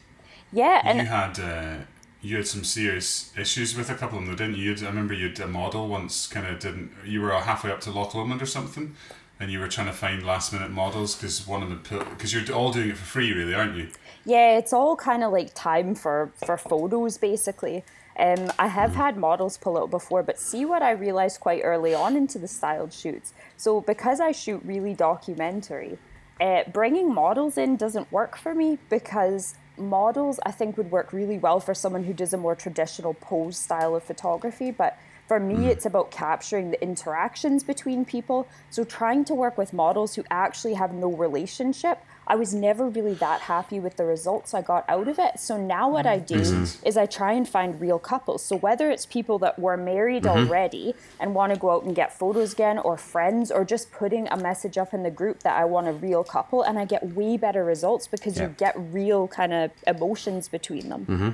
[0.52, 1.40] Yeah, and you had.
[1.40, 1.84] Uh,
[2.20, 4.76] you had some serious issues with a couple of them, didn't you?
[4.82, 6.92] I remember you had a model once, kind of didn't.
[7.06, 8.96] You were halfway up to Loch Lomond or something,
[9.40, 12.34] and you were trying to find last minute models because one of them put because
[12.34, 13.90] you're all doing it for free, really, aren't you?
[14.26, 17.84] Yeah, it's all kind of like time for for photos, basically.
[18.20, 21.94] Um, I have had models pull out before, but see what I realized quite early
[21.94, 23.34] on into the styled shoots.
[23.58, 26.00] So because I shoot really documentary,
[26.42, 31.38] uh, bringing models in doesn't work for me because models I think would work really
[31.38, 34.98] well for someone who does a more traditional pose style of photography, but
[35.28, 35.68] for me, mm.
[35.68, 38.48] it's about capturing the interactions between people.
[38.70, 43.14] So, trying to work with models who actually have no relationship, I was never really
[43.16, 45.40] that happy with the results I got out of it.
[45.40, 46.88] So, now what I do mm-hmm.
[46.88, 48.44] is I try and find real couples.
[48.44, 50.48] So, whether it's people that were married mm-hmm.
[50.48, 54.30] already and want to go out and get photos again, or friends, or just putting
[54.30, 57.06] a message up in the group that I want a real couple, and I get
[57.16, 58.44] way better results because yeah.
[58.44, 61.06] you get real kind of emotions between them.
[61.06, 61.30] Mm-hmm.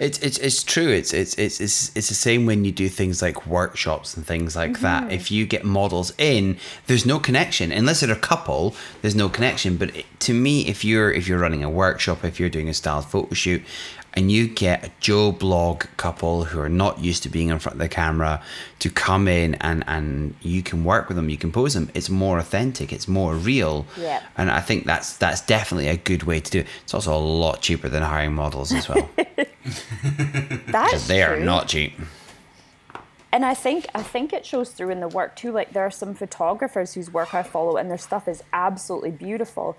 [0.00, 0.88] It's, it's it's true.
[0.88, 4.56] It's, it's it's it's it's the same when you do things like workshops and things
[4.56, 4.82] like mm-hmm.
[4.82, 5.12] that.
[5.12, 8.74] If you get models in, there's no connection unless they're a couple.
[9.02, 9.76] There's no connection.
[9.76, 12.74] But it, to me, if you're if you're running a workshop, if you're doing a
[12.74, 13.62] styled photo shoot,
[14.14, 17.74] and you get a Joe blog couple who are not used to being in front
[17.74, 18.40] of the camera
[18.78, 22.08] to come in and, and you can work with them, you can pose them, it's
[22.08, 23.86] more authentic, it's more real.
[23.98, 24.22] Yeah.
[24.36, 26.66] And I think that's that's definitely a good way to do it.
[26.84, 29.08] It's also a lot cheaper than hiring models as well.
[30.68, 31.34] that's they true.
[31.34, 31.92] are not cheap.
[33.32, 35.50] And I think I think it shows through in the work too.
[35.50, 39.76] Like there are some photographers whose work I follow and their stuff is absolutely beautiful.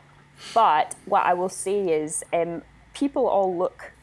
[0.53, 3.93] But what I will say is um, people all look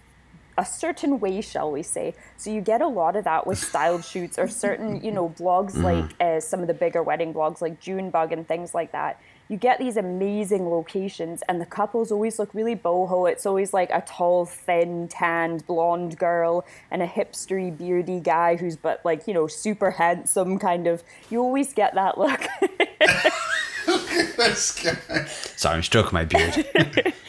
[0.58, 2.14] a certain way, shall we say.
[2.36, 5.72] So you get a lot of that with styled shoots or certain, you know, blogs
[5.72, 5.84] mm-hmm.
[5.84, 9.20] like uh, some of the bigger wedding blogs like Junebug and things like that.
[9.48, 13.30] You get these amazing locations, and the couples always look really boho.
[13.30, 18.76] It's always like a tall, thin, tanned, blonde girl and a hipstery, beardy guy who's
[18.76, 20.58] but like you know super handsome.
[20.58, 22.40] Kind of, you always get that look.
[24.36, 25.24] this guy.
[25.56, 26.66] Sorry, I'm stroking my beard.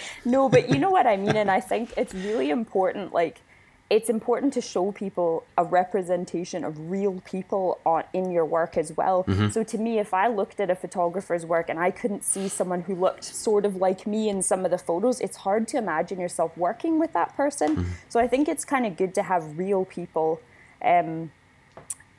[0.26, 3.13] no, but you know what I mean, and I think it's really important.
[3.13, 3.42] Like,
[3.89, 8.92] it's important to show people a representation of real people on in your work as
[8.98, 9.24] well.
[9.26, 9.50] Mm-hmm.
[9.50, 12.82] So to me, if I looked at a photographer's work and I couldn't see someone
[12.82, 16.20] who looked sort of like me in some of the photos, it's hard to imagine
[16.20, 17.76] yourself working with that person.
[17.76, 17.92] Mm-hmm.
[18.10, 20.42] So I think it's kind of good to have real people.
[20.82, 21.32] Um,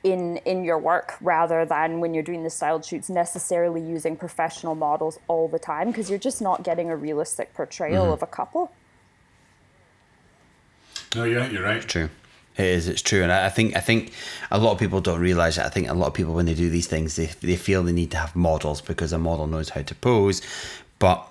[0.05, 4.75] in in your work rather than when you're doing the styled shoots necessarily using professional
[4.75, 8.13] models all the time because you're just not getting a realistic portrayal mm-hmm.
[8.13, 8.71] of a couple.
[11.15, 11.77] No, yeah, you're right.
[11.77, 12.09] It's true.
[12.55, 12.87] It is.
[12.87, 14.13] It's true, and I think I think
[14.51, 15.65] a lot of people don't realize that.
[15.65, 17.91] I think a lot of people when they do these things, they they feel they
[17.91, 20.41] need to have models because a model knows how to pose,
[20.99, 21.27] but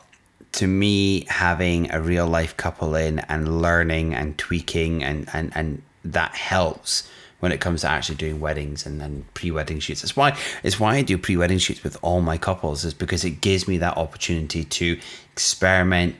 [0.53, 5.83] to me, having a real life couple in and learning and tweaking and and and
[6.05, 7.09] that helps
[7.44, 10.02] when it comes to actually doing weddings and then pre-wedding shoots.
[10.02, 13.42] It's why it's why I do pre-wedding shoots with all my couples is because it
[13.42, 14.98] gives me that opportunity to
[15.30, 16.16] experiment,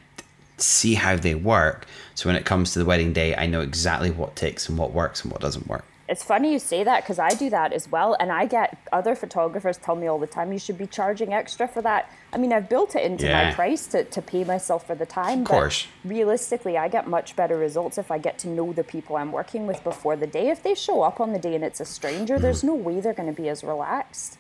[0.59, 1.87] see how they work.
[2.15, 4.93] So when it comes to the wedding day, I know exactly what takes and what
[4.93, 5.87] works and what doesn't work.
[6.15, 8.17] It's funny you say that because I do that as well.
[8.21, 11.67] And I get other photographers tell me all the time, you should be charging extra
[11.67, 12.09] for that.
[12.33, 13.49] I mean, I've built it into yeah.
[13.49, 15.41] my price to, to pay myself for the time.
[15.41, 15.89] Of course.
[16.05, 19.67] realistically, I get much better results if I get to know the people I'm working
[19.67, 20.51] with before the day.
[20.51, 22.43] If they show up on the day and it's a stranger, mm-hmm.
[22.45, 24.39] there's no way they're going to be as relaxed.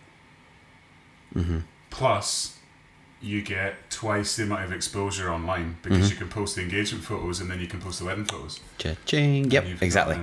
[1.34, 1.58] Mm-hmm.
[1.90, 2.56] Plus,
[3.20, 6.10] you get twice the amount of exposure online because mm-hmm.
[6.10, 8.60] you can post the engagement photos and then you can post the wedding photos.
[8.78, 9.50] Cha-ching.
[9.50, 10.20] Yep, exactly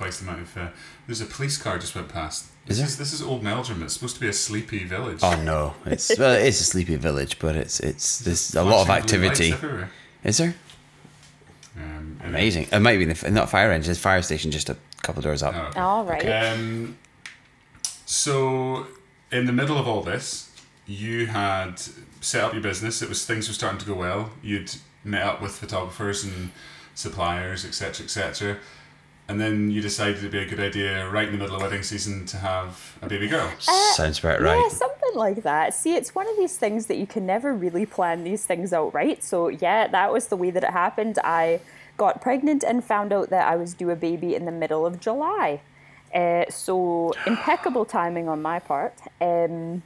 [0.00, 0.56] twice the amount of.
[0.56, 0.68] Uh,
[1.06, 2.46] there's a police car just went past.
[2.66, 2.86] Is This there?
[2.86, 3.82] is this is Old Meldrum.
[3.82, 5.18] It's supposed to be a sleepy village.
[5.22, 8.86] Oh no, it's well, it's a sleepy village, but it's it's there's a lot of
[8.86, 9.86] Flashing blue lights activity.
[10.24, 10.54] Is there?
[11.76, 12.28] Um, anyway.
[12.28, 12.68] Amazing.
[12.72, 15.54] It might be the, not fire engine, it's fire station, just a couple doors up.
[15.76, 15.80] Oh.
[15.80, 16.26] All right.
[16.26, 16.96] Um,
[18.06, 18.86] so,
[19.30, 20.50] in the middle of all this,
[20.86, 21.80] you had
[22.20, 23.02] set up your business.
[23.02, 24.30] It was things were starting to go well.
[24.42, 26.50] You'd met up with photographers and
[26.94, 28.56] suppliers, etc., etc.
[29.30, 31.84] And then you decided it'd be a good idea, right in the middle of wedding
[31.84, 33.48] season, to have a baby girl.
[33.60, 34.58] Sounds about right.
[34.58, 35.72] Yeah, something like that.
[35.72, 38.92] See, it's one of these things that you can never really plan these things out,
[38.92, 39.22] right?
[39.22, 41.20] So, yeah, that was the way that it happened.
[41.22, 41.60] I
[41.96, 44.98] got pregnant and found out that I was due a baby in the middle of
[44.98, 45.60] July.
[46.12, 48.94] Uh, so, impeccable timing on my part.
[49.20, 49.84] Um,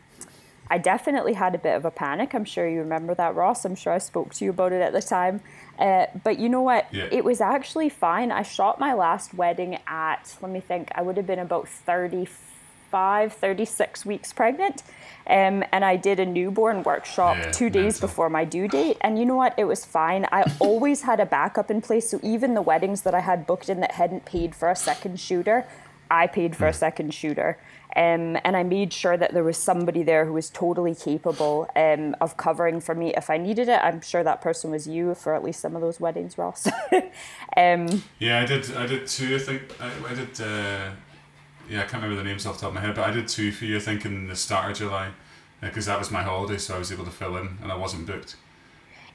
[0.71, 2.35] I definitely had a bit of a panic.
[2.35, 3.65] I'm sure you remember that, Ross.
[3.65, 5.41] I'm sure I spoke to you about it at the time.
[5.79, 6.87] Uh, but you know what?
[6.93, 7.09] Yeah.
[7.13, 8.33] It was actually fine.
[8.33, 13.33] I shot my last wedding at, let me think, I would have been about 35,
[13.33, 14.83] 36 weeks pregnant.
[15.27, 18.09] Um, and I did a newborn workshop Yeah, two days mental.
[18.09, 18.97] before my due date.
[19.01, 19.55] And you know what?
[19.59, 20.27] It was fine.
[20.33, 22.11] I always had a backup in place.
[22.11, 25.19] So even the weddings that I had booked in that hadn't paid for a second
[25.21, 25.67] shooter,
[26.11, 27.59] I paid for a second shooter.
[27.97, 32.17] Um, and I made sure that there was somebody there who was totally capable um,
[32.21, 33.79] of covering for me if I needed it.
[33.83, 36.67] I'm sure that person was you for at least some of those weddings, Ross.
[37.57, 38.75] um, Yeah, I did.
[38.77, 39.37] I did two.
[39.37, 40.41] I think I, I did.
[40.41, 40.91] Uh,
[41.69, 43.29] yeah, I can't remember the names off the top of my head, but I did
[43.29, 43.77] two for you.
[43.77, 45.11] I think in the start of July,
[45.61, 48.07] because that was my holiday, so I was able to fill in, and I wasn't
[48.07, 48.37] booked.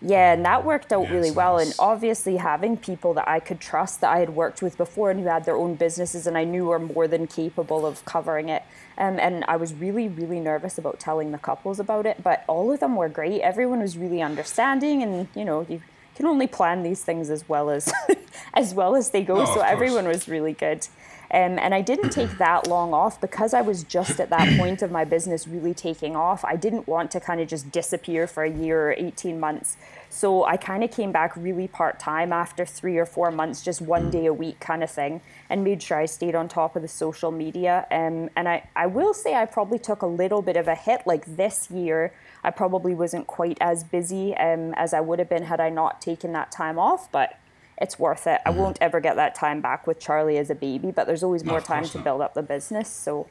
[0.02, 1.58] Yeah, and that worked out Yeah, really so well.
[1.58, 5.20] And obviously, having people that I could trust that I had worked with before and
[5.20, 8.64] who had their own businesses and I knew were more than capable of covering it.
[8.98, 12.72] Um, and I was really, really nervous about telling the couples about it, but all
[12.72, 13.42] of them were great.
[13.42, 15.82] Everyone was really understanding, and you know, you
[16.16, 17.92] can only plan these things as well as
[18.54, 19.42] as well as they go.
[19.42, 20.88] Oh, so everyone was really good.
[21.32, 24.82] Um, and I didn't take that long off because I was just at that point
[24.82, 26.44] of my business really taking off.
[26.44, 29.78] I didn't want to kind of just disappear for a year or 18 months.
[30.12, 33.80] So I kind of came back really part time after three or four months, just
[33.80, 36.82] one day a week kind of thing, and made sure I stayed on top of
[36.82, 37.86] the social media.
[37.92, 41.06] Um, and I, I will say I probably took a little bit of a hit.
[41.06, 42.12] Like this year,
[42.44, 46.02] I probably wasn't quite as busy um, as I would have been had I not
[46.02, 47.38] taken that time off, but
[47.80, 48.42] it's worth it.
[48.46, 48.60] I mm-hmm.
[48.60, 51.60] won't ever get that time back with Charlie as a baby, but there's always more
[51.60, 52.04] of time to not.
[52.04, 52.90] build up the business.
[52.90, 53.28] So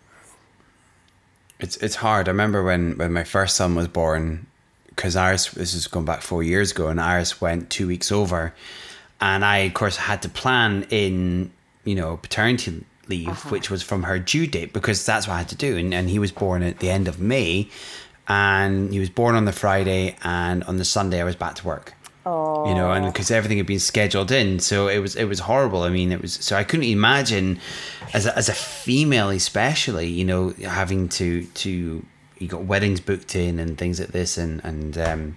[1.60, 2.28] It's it's hard.
[2.28, 4.46] I remember when when my first son was born,
[4.88, 8.54] because Iris this is going back four years ago, and Iris went two weeks over,
[9.20, 11.52] and I of course had to plan in
[11.84, 13.50] you know paternity leave, uh-huh.
[13.50, 16.08] which was from her due date because that's what I had to do, and and
[16.08, 17.68] he was born at the end of May,
[18.28, 21.66] and he was born on the Friday, and on the Sunday I was back to
[21.66, 21.94] work.
[22.66, 25.82] You know, and because everything had been scheduled in, so it was it was horrible.
[25.82, 27.60] I mean, it was so I couldn't imagine
[28.12, 32.04] as a, as a female, especially, you know, having to to
[32.38, 35.36] you got weddings booked in and things like this, and and um,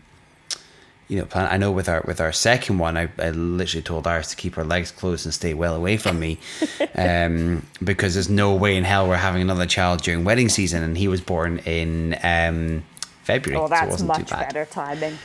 [1.07, 1.47] you know, plan.
[1.51, 4.55] I know with our with our second one, I, I literally told Iris to keep
[4.55, 6.39] her legs closed and stay well away from me,
[6.95, 10.97] um, because there's no way in hell we're having another child during wedding season, and
[10.97, 12.83] he was born in um,
[13.23, 15.17] February, oh, so it that's wasn't much better timing.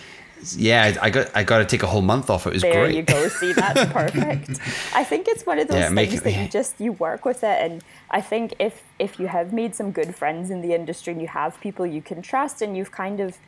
[0.57, 2.46] Yeah, I got I got to take a whole month off.
[2.46, 2.94] It was There great.
[2.94, 3.29] you go.
[3.29, 4.51] See, that's perfect.
[4.94, 6.42] I think it's one of those Yeah, things it- that yeah.
[6.42, 9.90] you just you work with it, and I think if if you have made some
[9.92, 13.18] good friends in the industry and you have people you can trust, and you've kind
[13.20, 13.38] of,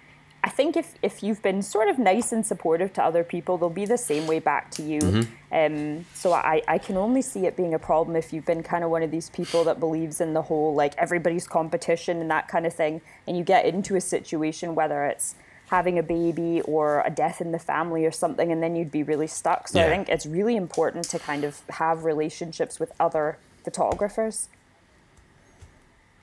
[0.42, 3.70] I think if if you've been sort of nice and supportive to other people, they'll
[3.70, 5.00] be the same way back to you.
[5.00, 5.24] Mm-hmm.
[5.52, 8.82] Um, so I I can only see it being a problem if you've been kind
[8.84, 12.48] of one of these people that believes in the whole like everybody's competition and that
[12.48, 15.34] kind of thing, and you get into a situation whether it's
[15.68, 19.02] having a baby or a death in the family or something and then you'd be
[19.02, 19.68] really stuck.
[19.68, 24.48] So i think it's really important to kind of have relationships with other photographers.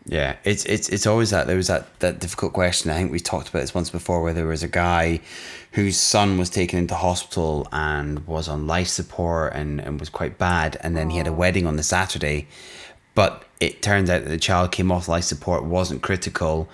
[0.07, 2.91] Yeah, it's it's it's always that there was that that difficult question.
[2.91, 5.19] I think we talked about this once before, where there was a guy
[5.71, 10.37] whose son was taken into hospital and was on life support and and was quite
[10.37, 11.33] bad, and then he had a oh.
[11.33, 12.47] wedding on the Saturday,
[13.15, 16.69] but it turns out that the child came off life support, wasn't critical,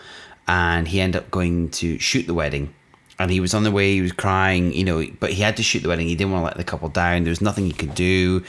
[0.48, 2.74] and he ended up going to shoot the wedding.
[3.20, 5.64] And he was on the way, he was crying, you know, but he had to
[5.64, 6.08] shoot the wedding.
[6.08, 7.24] He didn't want to let the couple down.
[7.24, 8.44] There was nothing he could do.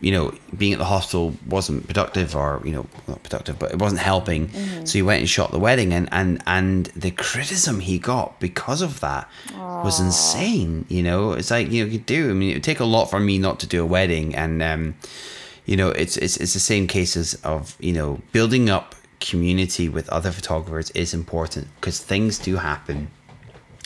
[0.00, 3.78] You know, being at the hospital wasn't productive or, you know, not productive, but it
[3.78, 4.50] wasn't helping.
[4.84, 8.82] So he went and shot the wedding and, and, and the criticism he got because
[8.82, 10.84] of that was insane.
[10.88, 12.28] You know, it's like, you know, you do.
[12.28, 14.34] I mean, it would take a lot for me not to do a wedding.
[14.34, 14.96] And, um,
[15.66, 18.95] you know, it's, it's, it's the same cases of, you know, building up
[19.30, 23.10] community with other photographers is important because things do happen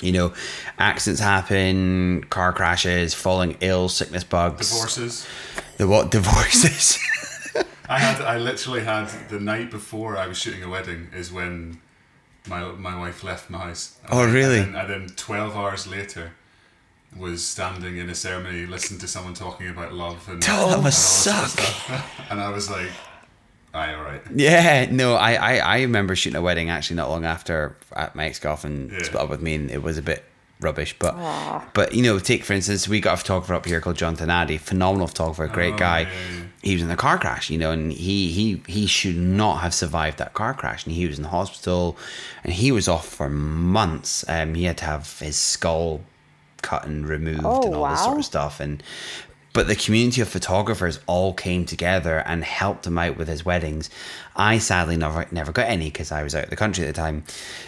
[0.02, 0.32] you know,
[0.78, 5.26] accidents happen, car crashes, falling ill, sickness bugs, Divorces.
[5.76, 6.98] the what divorces.
[7.88, 11.80] I had I literally had the night before I was shooting a wedding is when
[12.48, 13.98] my my wife left my house.
[14.10, 14.60] Oh, really?
[14.60, 16.32] And then, and then twelve hours later
[17.16, 21.24] was standing in a ceremony listening to someone talking about love and Oh, that must
[21.24, 21.50] suck.
[22.30, 22.90] and I was like,
[23.74, 24.22] aye, all right.
[24.34, 28.26] Yeah, no, I, I, I remember shooting a wedding actually not long after uh, my
[28.26, 29.02] ex girlfriend Yeah.
[29.02, 30.24] split up with me, and it was a bit
[30.60, 30.94] rubbish.
[30.98, 31.14] But
[31.74, 34.58] but you know, take for instance, we got a photographer up here called John Tanadi,
[34.60, 36.00] phenomenal photographer, great Oh, guy.
[36.00, 36.42] yeah, yeah.
[36.62, 39.72] He was in a car crash, you know, and he he he should not have
[39.72, 41.96] survived that car crash, and he was in the hospital,
[42.44, 44.24] and he was off for months.
[44.28, 46.02] Um, he had to have his skull
[46.60, 48.82] cut and removed Oh, and all this sort of stuff, and
[49.52, 53.90] but the community of photographers all came together and helped him out with his weddings.
[54.36, 57.00] I sadly never never got any because I was out of the country at the
[57.00, 57.24] time,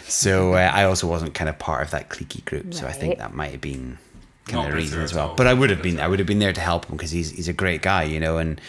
[0.07, 2.73] so uh, I also wasn't kind of part of that cliquey group.
[2.73, 3.97] So I think that might have been
[4.45, 5.33] kind Not of the reason as well.
[5.35, 5.99] But I would have been.
[5.99, 8.19] I would have been there to help him because he's he's a great guy, you
[8.19, 8.59] know, and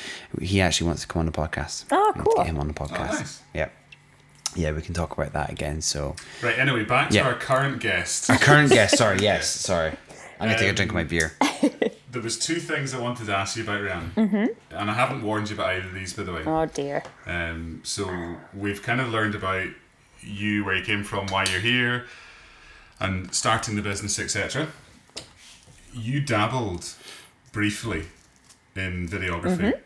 [0.41, 1.85] he actually wants to come on the podcast.
[1.91, 2.35] Oh, We to cool.
[2.37, 3.13] Get him on the podcast.
[3.15, 3.43] nice.
[3.55, 3.69] Yeah,
[4.57, 5.81] yeah, we can talk about that again.
[5.81, 6.59] So Right.
[6.59, 7.27] Anyway, back to Yeah.
[7.27, 8.29] our current guest.
[8.31, 8.97] our current guest.
[8.99, 9.93] Sorry, yes, sorry.
[10.41, 11.33] I'm gonna take a drink of my beer.
[12.15, 14.47] There was two things I wanted to ask you about Ryan, mm-hmm.
[14.71, 16.45] and I haven't warned you about either of these, by the way.
[16.47, 17.03] Oh dear.
[17.27, 19.67] Um, so we've kind of learned about
[20.21, 22.07] you, where you came from, why you're here,
[23.01, 24.69] and starting the business, etc.
[25.93, 26.95] You dabbled
[27.51, 28.05] briefly
[28.77, 29.81] in videography.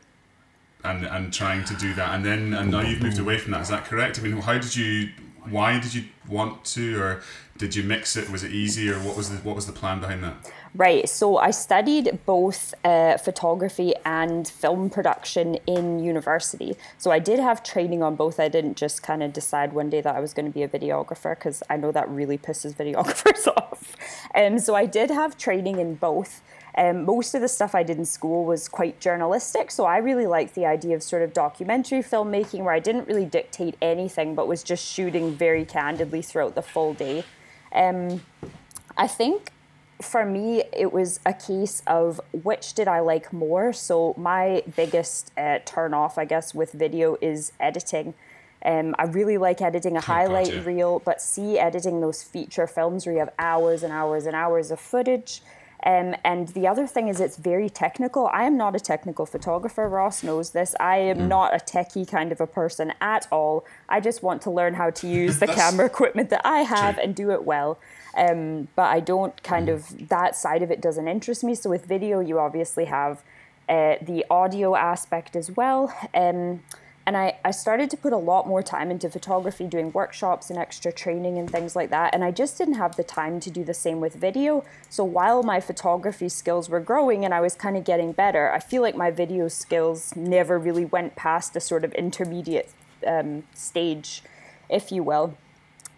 [0.84, 3.62] And, and trying to do that, and then and now you've moved away from that.
[3.62, 4.18] Is that correct?
[4.18, 5.10] I mean, how did you?
[5.50, 7.22] Why did you want to, or
[7.58, 8.30] did you mix it?
[8.30, 10.50] Was it easy, or what was the what was the plan behind that?
[10.74, 16.76] Right, so I studied both uh, photography and film production in university.
[16.98, 18.38] So I did have training on both.
[18.38, 20.68] I didn't just kind of decide one day that I was going to be a
[20.68, 23.96] videographer because I know that really pisses videographers off.
[24.34, 26.42] Um, so I did have training in both.
[26.76, 30.26] Um, most of the stuff I did in school was quite journalistic, so I really
[30.26, 34.46] liked the idea of sort of documentary filmmaking where I didn't really dictate anything but
[34.46, 37.24] was just shooting very candidly throughout the full day.
[37.72, 38.22] Um,
[38.96, 39.52] I think
[40.00, 43.72] for me, it was a case of which did I like more.
[43.72, 48.14] So my biggest uh, turn off, I guess, with video is editing.
[48.64, 50.62] Um, I really like editing a highlight gotcha.
[50.62, 54.70] reel, but see editing those feature films where you have hours and hours and hours
[54.70, 55.42] of footage.
[55.84, 58.28] Um, and the other thing is, it's very technical.
[58.32, 59.88] I am not a technical photographer.
[59.88, 60.74] Ross knows this.
[60.80, 63.64] I am not a techie kind of a person at all.
[63.88, 67.04] I just want to learn how to use the camera equipment that I have True.
[67.04, 67.78] and do it well.
[68.16, 71.54] Um, but I don't kind of that side of it doesn't interest me.
[71.54, 73.22] So with video, you obviously have
[73.68, 75.94] uh, the audio aspect as well.
[76.12, 76.62] Um,
[77.08, 80.58] and I, I started to put a lot more time into photography, doing workshops and
[80.58, 82.14] extra training and things like that.
[82.14, 84.62] And I just didn't have the time to do the same with video.
[84.90, 88.58] So while my photography skills were growing and I was kind of getting better, I
[88.58, 92.70] feel like my video skills never really went past a sort of intermediate
[93.06, 94.22] um, stage,
[94.68, 95.34] if you will.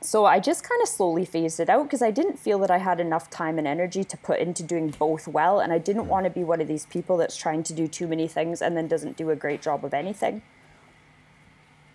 [0.01, 2.79] So I just kind of slowly phased it out because I didn't feel that I
[2.79, 5.59] had enough time and energy to put into doing both well.
[5.59, 8.07] And I didn't want to be one of these people that's trying to do too
[8.07, 10.43] many things and then doesn't do a great job of anything.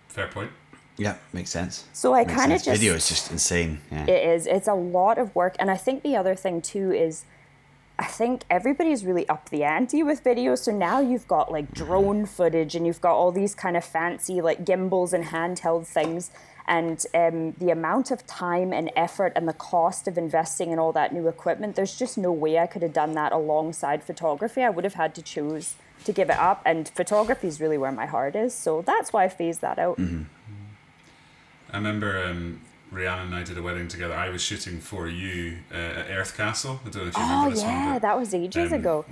[0.08, 0.50] Fair point.
[0.98, 1.84] Yeah, makes sense.
[1.92, 3.80] So I kind of just video is just insane.
[3.92, 4.04] Yeah.
[4.04, 4.46] It is.
[4.46, 5.54] It's a lot of work.
[5.58, 7.24] And I think the other thing too is
[7.98, 10.54] I think everybody's really up the ante with video.
[10.54, 11.84] So now you've got like mm-hmm.
[11.84, 16.30] drone footage and you've got all these kind of fancy like gimbals and handheld things.
[16.68, 20.92] And um, the amount of time and effort and the cost of investing in all
[20.92, 24.62] that new equipment, there's just no way I could have done that alongside photography.
[24.62, 26.62] I would have had to choose to give it up.
[26.64, 28.52] And photography is really where my heart is.
[28.52, 29.98] So that's why I phased that out.
[31.72, 32.60] I remember um,
[32.90, 34.14] Rhiannon and I did a wedding together.
[34.14, 36.80] I was shooting for you uh, at Airth Castle.
[36.84, 37.72] I don't know if you Oh, remember this one.
[37.72, 39.04] yeah, that was ages um, ago.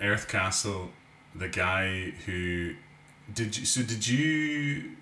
[0.00, 0.90] Airth Castle,
[1.34, 2.74] the guy who
[3.32, 4.92] did you, so did you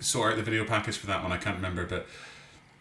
[0.00, 1.32] sort out the video package for that one?
[1.32, 2.06] I can't remember, but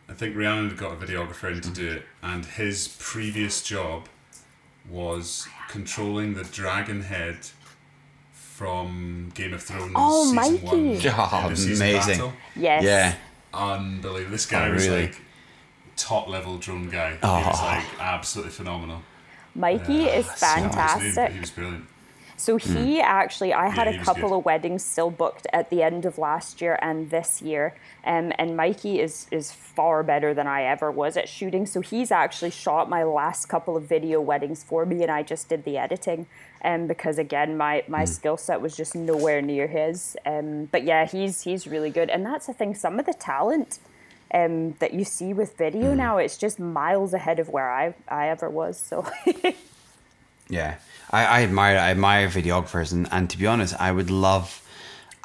[0.10, 4.08] I think Rhiannon had got a videographer in to do it, and his previous job
[4.90, 7.38] was controlling the dragon head
[8.32, 10.66] from Game of Thrones Oh, season Mikey.
[10.66, 10.76] one.
[10.76, 12.18] Oh, end of season oh, amazing.
[12.18, 12.34] battle.
[12.56, 12.84] Yes.
[12.84, 13.16] Yeah.
[13.54, 14.32] Unbelievable.
[14.32, 15.02] This oh, guy Oh, was really?
[15.08, 15.22] like
[15.98, 17.12] top level drone guy.
[17.12, 17.48] He Oh.
[17.48, 19.02] was like absolutely phenomenal.
[19.56, 21.32] Mikey is I can't remember his name, but fantastic.
[21.34, 21.86] he was brilliant.
[22.38, 26.06] So he actually, I had Yeah, a couple of weddings still booked at the end
[26.06, 27.74] of last year and this year,
[28.06, 31.66] um, and Mikey is is far better than I ever was at shooting.
[31.66, 35.48] So he's actually shot my last couple of video weddings for me, and I just
[35.50, 36.28] did the editing,
[36.64, 40.18] um, because again, my my skill set was just nowhere near his.
[40.26, 42.76] Um, but yeah, he's he's really good, and that's the thing.
[42.76, 43.80] Some of the talent.
[44.34, 48.28] Um, that you see with video now, it's just miles ahead of where I I
[48.28, 48.78] ever was.
[48.78, 49.06] So
[50.50, 50.76] Yeah,
[51.12, 54.62] I, I admire I admire videographers, and, and to be honest, I would love.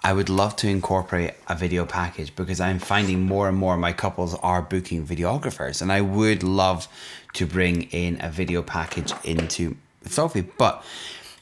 [0.03, 3.93] I would love to incorporate a video package because I'm finding more and more my
[3.93, 6.89] couples are booking videographers, and I would love
[7.35, 10.49] to bring in a video package into photography.
[10.57, 10.83] But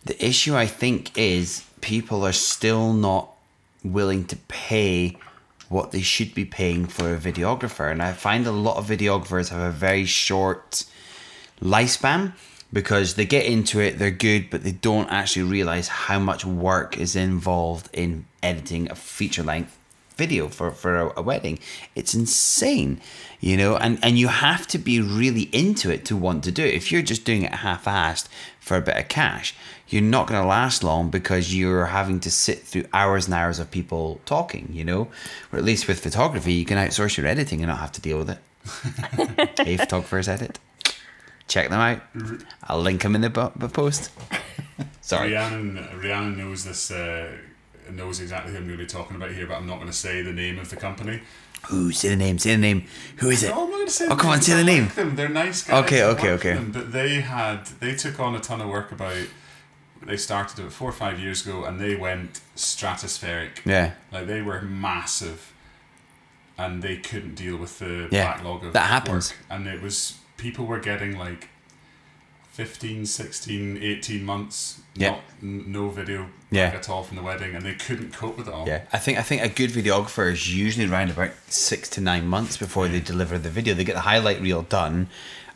[0.05, 3.31] the issue I think is people are still not
[3.85, 5.17] willing to pay
[5.69, 9.51] what they should be paying for a videographer, and I find a lot of videographers
[9.51, 10.85] have a very short
[11.61, 12.33] lifespan
[12.73, 16.99] because they get into it, they're good, but they don't actually realize how much work
[16.99, 19.79] is involved in editing a feature length
[20.19, 21.59] video for, for a, a, wedding.
[21.95, 23.01] It's insane,
[23.41, 26.65] you know, and, and you have to be really into it to want to do
[26.65, 26.75] it.
[26.75, 29.55] If you're just doing it half assed for a bit of cash,
[29.89, 33.59] you're not going to last long because you're having to sit through hours and hours
[33.59, 35.09] of people talking, you know.
[35.53, 38.19] Or at least with photography, you can outsource your editing and not have to deal
[38.19, 38.39] with it.
[39.65, 40.59] hey, photographers edit.
[41.49, 42.01] Check them out.
[42.65, 44.11] I'll link them in the, the post.
[45.01, 45.33] Sorry.
[45.33, 47.33] Rhiannon, Rhiannon knows this, uh,
[47.91, 49.93] knows exactly who I'm going to be talking about here, but I'm not going to
[49.97, 51.21] say the name of the company.
[51.73, 52.85] Ooh, say the name, say the name.
[53.17, 53.49] Who is it?
[53.49, 54.89] No, I'm not going to say Oh, come on, say the name.
[54.95, 55.17] them.
[55.17, 55.85] They're nice guys.
[55.85, 56.53] Okay, I okay, okay.
[56.55, 59.17] them, but they had, they took on a ton of work about,
[60.05, 63.65] they started it four or five years ago and they went stratospheric.
[63.65, 63.95] Yeah.
[64.13, 65.53] Like they were massive
[66.57, 69.31] and they couldn't deal with the Yeah, backlog of that happens.
[69.31, 69.39] work.
[69.51, 71.49] And it was people were getting like
[72.53, 75.11] 15, 16, 18 months Yeah.
[75.11, 76.65] not, n- no video Yeah.
[76.67, 78.67] like, at all from the wedding and they couldn't cope with it all.
[78.67, 82.27] Yeah, I think I think a good videographer is usually around about six to nine
[82.27, 83.75] months before they deliver the video.
[83.75, 85.09] They get the highlight reel done,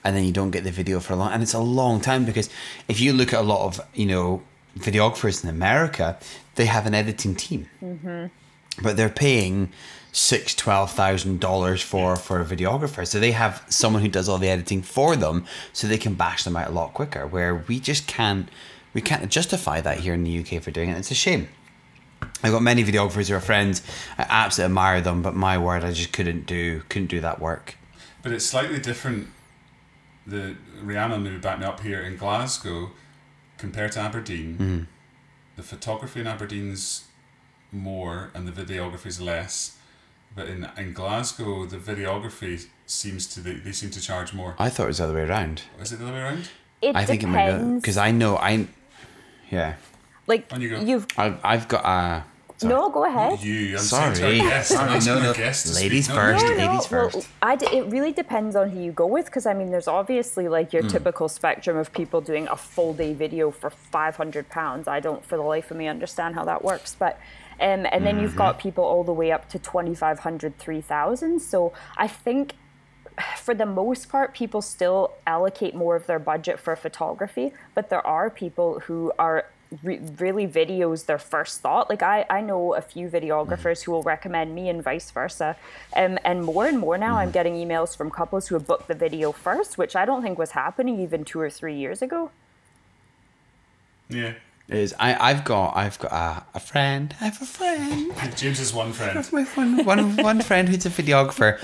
[0.04, 1.32] and then you don't get the video for a long.
[1.32, 2.48] And it's a long time because
[2.86, 4.42] if you look at a lot of you know
[4.78, 6.16] videographers in America,
[6.54, 8.26] they have an editing team, mm-hmm.
[8.80, 9.72] but they're paying
[10.12, 13.06] six twelve thousand dollars for for a videographer.
[13.06, 16.44] So they have someone who does all the editing for them, so they can bash
[16.44, 17.26] them out a lot quicker.
[17.26, 18.48] Where we just can't
[18.94, 20.98] we can't justify that here in the UK for doing it.
[20.98, 21.48] It's a shame.
[22.42, 23.82] I've got many videographers who are friends.
[24.18, 27.76] I absolutely admire them, but my word, I just couldn't do couldn't do that work.
[28.22, 29.28] But it's slightly different.
[30.24, 32.92] The Rhiannon who back me up here in Glasgow
[33.58, 34.52] compared to Aberdeen.
[34.54, 34.82] Mm-hmm.
[35.56, 37.08] The photography in Aberdeen's
[37.72, 39.78] more and the videography's less.
[40.34, 44.54] But in in Glasgow, the videography seems to they, they seem to charge more.
[44.58, 45.62] I thought it was the other way around.
[45.80, 46.48] Is it the other way around?
[46.80, 47.82] It I think it might be depends.
[47.82, 48.66] because I know I,
[49.50, 49.74] yeah,
[50.26, 50.80] like On you go.
[50.80, 52.24] you've I've I've got a.
[52.56, 52.74] sorry.
[52.74, 53.40] no, go ahead.
[53.40, 55.38] You, I'm Sorry, saying to our guests, I'm sorry, no, no.
[55.38, 56.08] Ladies speak.
[56.08, 56.44] No, first.
[56.44, 57.28] you- ladies well, first.
[57.42, 60.48] I d- it really depends on who you go with because I mean, there's obviously
[60.48, 60.90] like your mm.
[60.90, 64.88] typical spectrum of people doing a full day video for five hundred pounds.
[64.88, 67.20] I don't, for the life of me, understand how that works, but.
[67.60, 68.62] Um, and then you've got Mm-hmm.
[68.68, 71.40] people all the way up to 2,500, 3,000.
[71.40, 72.54] So I think
[73.38, 78.04] for the most part, people still allocate more of their budget for photography, but there
[78.06, 79.46] are people who are
[79.82, 81.88] re- really videos their first thought.
[81.90, 85.56] Like I, I know a few videographers who will recommend me and vice versa.
[85.94, 88.94] Um, and more and more now, I'm getting emails from couples who have booked the
[88.94, 92.30] video first, which I don't think was happening even two or three years ago.
[94.08, 94.34] Yeah.
[94.68, 97.14] Is I I've got I've got a, a friend.
[97.20, 98.12] I have a friend.
[98.36, 99.26] James is one friend.
[99.32, 101.58] my one, one, one friend who's a videographer.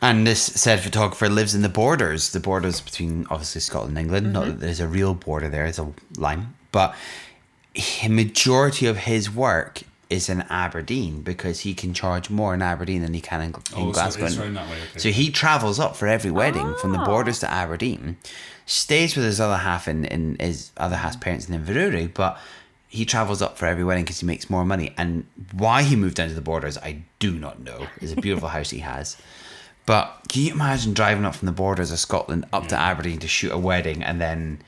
[0.00, 4.26] And this said photographer lives in the borders, the borders between obviously Scotland and England.
[4.26, 4.32] Mm-hmm.
[4.32, 6.54] Not that there's a real border there, it's a line.
[6.72, 6.96] But
[8.02, 13.02] a majority of his work is in Aberdeen because he can charge more in Aberdeen
[13.02, 14.26] than he can in, in Oh, so Glasgow.
[14.26, 14.60] it's that way,
[14.90, 14.98] okay.
[14.98, 17.06] So he travels up for every wedding from the ah.
[17.06, 18.18] borders to Aberdeen,
[18.66, 22.38] stays with his other half in, in his other half's parents in Inverurie, but
[22.88, 24.92] he travels up for every wedding because he makes more money.
[24.98, 27.86] And why he moved down to the borders, I do not know.
[28.00, 29.16] It's a beautiful house he has.
[29.86, 33.28] But can you imagine driving up from the borders of Scotland up to Aberdeen to
[33.28, 34.60] shoot a wedding and then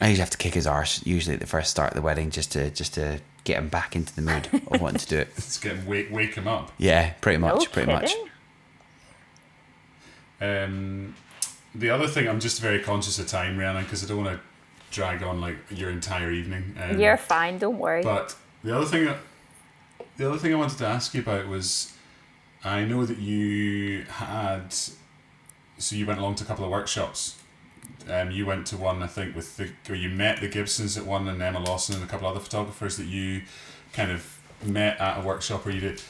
[0.00, 2.30] I usually have to kick his arse usually at the first start of the wedding
[2.30, 5.28] just to just to get him back into the mood of wanting to do it.
[5.36, 6.72] Let's get him, wake, wake him up.
[6.76, 8.14] Yeah, pretty much, No pretty much.
[10.40, 11.14] Um,
[11.74, 14.40] the other thing, I'm just very conscious of time, Rhiannon, because I don't want to
[14.90, 16.76] drag on like your entire evening.
[16.80, 18.02] Um, You're fine, don't worry.
[18.02, 19.08] But the other thing,
[20.16, 21.92] the other thing I wanted to ask you about was,
[22.64, 24.72] I know that you had,
[25.78, 27.38] so you went along to a couple of workshops.
[28.08, 31.06] Um, you went to one, I think, with the, or you met the Gibsons at
[31.06, 33.42] one, and Emma Lawson and a couple other photographers that you
[33.92, 36.02] kind of met at a workshop where you did.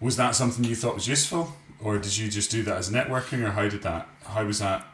[0.00, 3.44] Was that something you thought was useful, or did you just do that as networking,
[3.46, 4.08] or how did that?
[4.24, 4.86] How was that?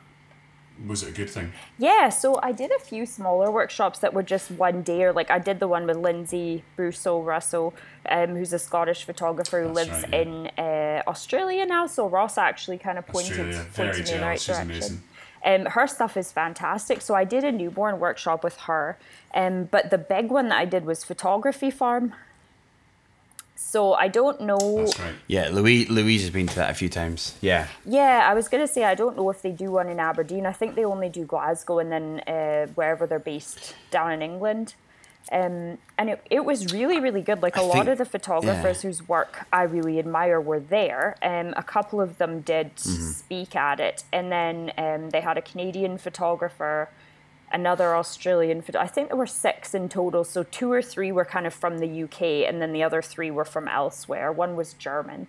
[0.87, 1.53] Was it a good thing?
[1.77, 5.31] Yeah, so I did a few smaller workshops that were just one day, or like
[5.31, 7.75] I did the one with Lindsay Brusso Russell,
[8.09, 10.21] um, who's a Scottish photographer who That's lives right, yeah.
[10.21, 11.87] in uh, Australia now.
[11.89, 14.41] So Ross actually kind of pointed, Australia, very pointed me in the right.
[14.41, 14.71] She's direction.
[14.71, 15.03] amazing.
[15.45, 17.01] Um, her stuff is fantastic.
[17.01, 18.99] So I did a newborn workshop with her,
[19.35, 22.15] um, but the big one that I did was photography farm.
[23.61, 24.77] So I don't know.
[24.85, 25.15] That's right.
[25.27, 27.35] Yeah, Louise Louise has been to that a few times.
[27.41, 27.67] Yeah.
[27.85, 30.47] Yeah, I was gonna say I don't know if they do one in Aberdeen.
[30.47, 34.75] I think they only do Glasgow and then uh, wherever they're based down in England.
[35.31, 37.43] Um, and it, it was really really good.
[37.43, 38.89] Like a I lot think- of the photographers yeah.
[38.89, 41.17] whose work I really admire were there.
[41.21, 43.11] Um, a couple of them did Mm-hmm.
[43.11, 46.89] speak at it, and then um, they had a Canadian photographer,
[47.53, 48.63] another Australian.
[48.63, 50.25] Photo- I think there were six in total.
[50.25, 53.31] So two or three were kind of from the UK, and then the other three
[53.31, 54.33] were from elsewhere.
[54.33, 55.27] One was German.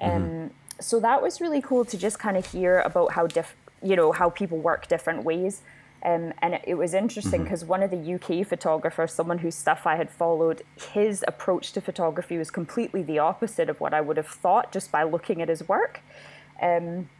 [0.00, 0.50] Um,
[0.80, 4.12] so that was really cool to just kind of hear about how diff- you know
[4.12, 5.62] how people work different ways.
[6.02, 9.86] Um, and it, it was interesting because one of the UK photographers, someone whose stuff
[9.86, 10.62] I had followed,
[10.92, 14.90] his approach to photography was completely the opposite of what I would have thought just
[14.90, 16.00] by looking at his work.
[16.62, 17.10] Um,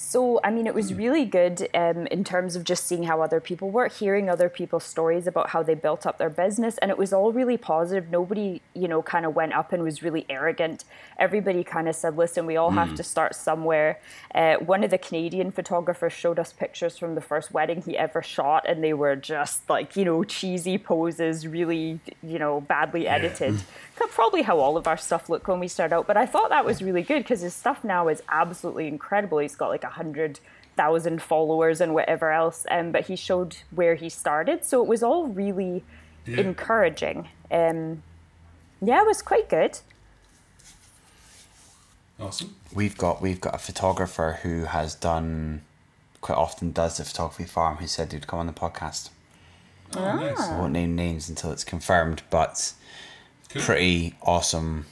[0.00, 3.40] so, I mean, it was really good um, in terms of just seeing how other
[3.40, 6.78] people work, hearing other people's stories about how they built up their business.
[6.78, 8.08] And it was all really positive.
[8.08, 10.84] Nobody, you know, kind of went up and was really arrogant.
[11.18, 13.98] Everybody kind of said, listen, we all have to start somewhere.
[14.32, 18.22] Uh, one of the Canadian photographers showed us pictures from the first wedding he ever
[18.22, 23.62] shot, and they were just like, you know, cheesy poses, really, you know, badly edited.
[23.96, 26.06] Probably how all of our stuff looked when we started out.
[26.06, 29.38] But I thought that was really good because his stuff now is absolutely incredible.
[29.38, 30.40] He's got like a hundred
[30.76, 32.64] thousand followers and whatever else.
[32.70, 35.82] Um, but he showed where he started, so it was all really
[36.24, 36.40] Yeah.
[36.40, 37.28] encouraging.
[37.50, 38.02] Um,
[38.80, 39.78] yeah, it was quite good.
[42.20, 42.56] Awesome.
[42.74, 45.62] We've got we've got a photographer who has done
[46.20, 49.10] quite often does the photography farm who said he'd come on the podcast.
[49.96, 50.16] Oh, Ah.
[50.16, 50.40] nice.
[50.40, 52.72] I won't name names until it's confirmed, but
[53.50, 53.62] Cool.
[53.62, 54.86] pretty awesome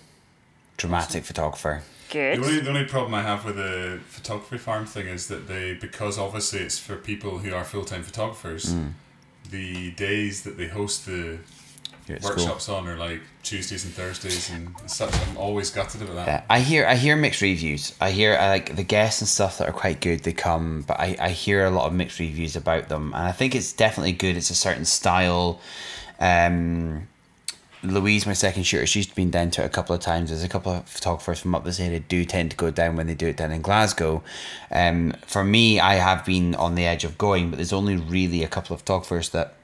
[0.77, 1.83] dramatic photographer.
[2.11, 2.39] Good.
[2.41, 5.75] The only, the only problem I have with the photography farm thing is that they,
[5.75, 8.93] because obviously it's for people who are full time photographers, Mm.
[9.51, 11.39] the days that they host the
[12.07, 12.37] Here at school.
[12.37, 15.13] workshops on are like Tuesdays and Thursdays and such.
[15.29, 16.27] I'm always gutted about that.
[16.27, 17.93] Yeah, I hear I hear mixed reviews.
[18.01, 20.21] I hear I like the guests and stuff that are quite good.
[20.25, 23.33] They come, but I, I hear a lot of mixed reviews about them, and I
[23.33, 24.37] think it's definitely good.
[24.37, 25.61] It's a certain style.
[26.21, 27.09] Um,
[27.87, 30.31] Louise, my second shooter, she's been down to it a couple of times.
[30.31, 33.07] There's a couple of photographers from up this area do tend to go down when
[33.07, 34.23] they do it down in Glasgow.
[34.71, 38.43] Um, for me, I have been on the edge of going, but there's only really
[38.43, 39.55] a couple of photographers that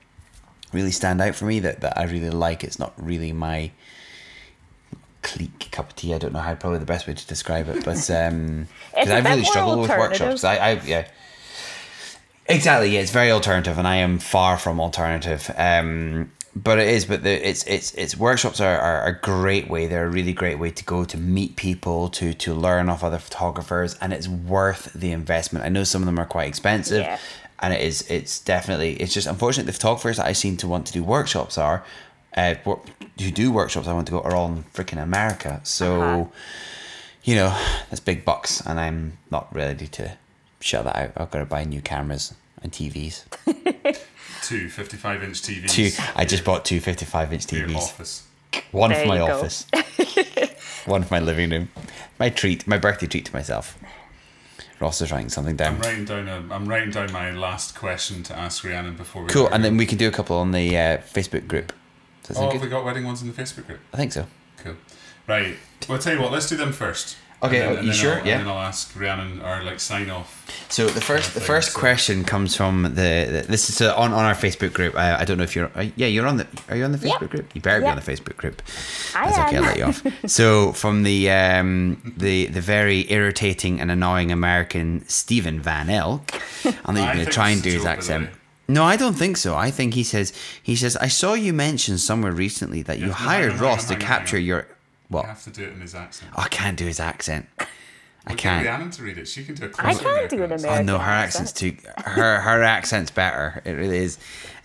[0.72, 2.64] really stand out for me that, that I really like.
[2.64, 3.70] It's not really my
[5.22, 6.14] clique cup of tea.
[6.14, 9.20] I don't know how probably the best way to describe it, but um, because I
[9.20, 10.44] really struggle with workshops.
[10.44, 11.08] I, I yeah.
[12.46, 15.48] Exactly, yeah, it's very alternative, and I am far from alternative.
[15.56, 19.86] Um, but it is, but the, it's it's it's workshops are, are a great way.
[19.86, 23.18] They're a really great way to go to meet people, to to learn off other
[23.18, 25.64] photographers, and it's worth the investment.
[25.64, 27.18] I know some of them are quite expensive, Yeah.
[27.61, 30.86] and it is it's definitely it's just unfortunate the photographers that I seem to want
[30.88, 31.84] to do workshops are,
[32.36, 32.55] uh,
[33.18, 35.61] who do workshops I want to go are all in freaking America.
[35.64, 36.24] So, Uh-huh.
[37.24, 37.48] you know,
[37.88, 40.16] that's big bucks, and I'm not ready to
[40.61, 41.12] shut that out.
[41.16, 43.24] I've got to buy new cameras and TVs.
[44.43, 45.70] Two 55 inch TVs.
[45.70, 45.90] Two.
[46.14, 47.76] I just bought two 55 inch for your TVs.
[47.76, 48.26] office.
[48.70, 49.66] One There for my office.
[50.84, 51.68] One for my living room.
[52.18, 53.78] My treat, my birthday treat to myself.
[54.80, 55.76] Ross is writing something down.
[55.76, 59.28] I'm writing down a, I'm writing down my last question to ask Rhiannon before we
[59.28, 61.72] Cool, and then we can do a couple on the uh, Facebook group.
[62.24, 63.78] Does Oh, have we got wedding ones in the Facebook group?
[63.93, 64.26] I think so.
[64.59, 64.74] Cool.
[65.28, 65.57] Right.
[65.88, 66.32] Well, I'll tell you what.
[66.32, 67.16] Let's do them first.
[67.45, 68.20] Okay, And oh, you and sure?
[68.20, 68.38] I'll, Yeah.
[68.38, 70.38] And then I'll ask Rhiannon our like sign off.
[70.68, 72.88] So the first, the first so- question comes from the,
[73.34, 74.95] the this is uh, on on our Facebook group.
[74.97, 76.47] I, I don't know if you're, uh, yeah, you're on the.
[76.68, 77.30] Are you on the Facebook Yep.
[77.30, 77.55] group?
[77.55, 78.62] You better be on the Facebook group.
[79.16, 79.57] I That's okay.
[79.57, 80.03] I'll let you off.
[80.30, 86.22] So from the um the the very irritating and annoying American Stephen Van Elk,
[86.84, 88.30] I'm not even going to try and do his joke, by the accent.
[88.68, 89.57] No, I don't think so.
[89.57, 90.32] I think he says
[90.62, 93.88] he says I saw you mention somewhere recently that you Yeah, hang hired on, Ross
[93.88, 94.18] hang to on, hang on.
[94.18, 94.66] capture your
[95.20, 96.32] You have to do it in his accent.
[96.36, 97.46] I can't do his accent.
[98.26, 98.64] I can't.
[98.64, 99.26] Rhiannon to read it.
[99.26, 101.76] She can do a I close can't do an Oh American no, her accent's too.
[102.04, 103.60] Her her accent's better.
[103.64, 104.18] It really is.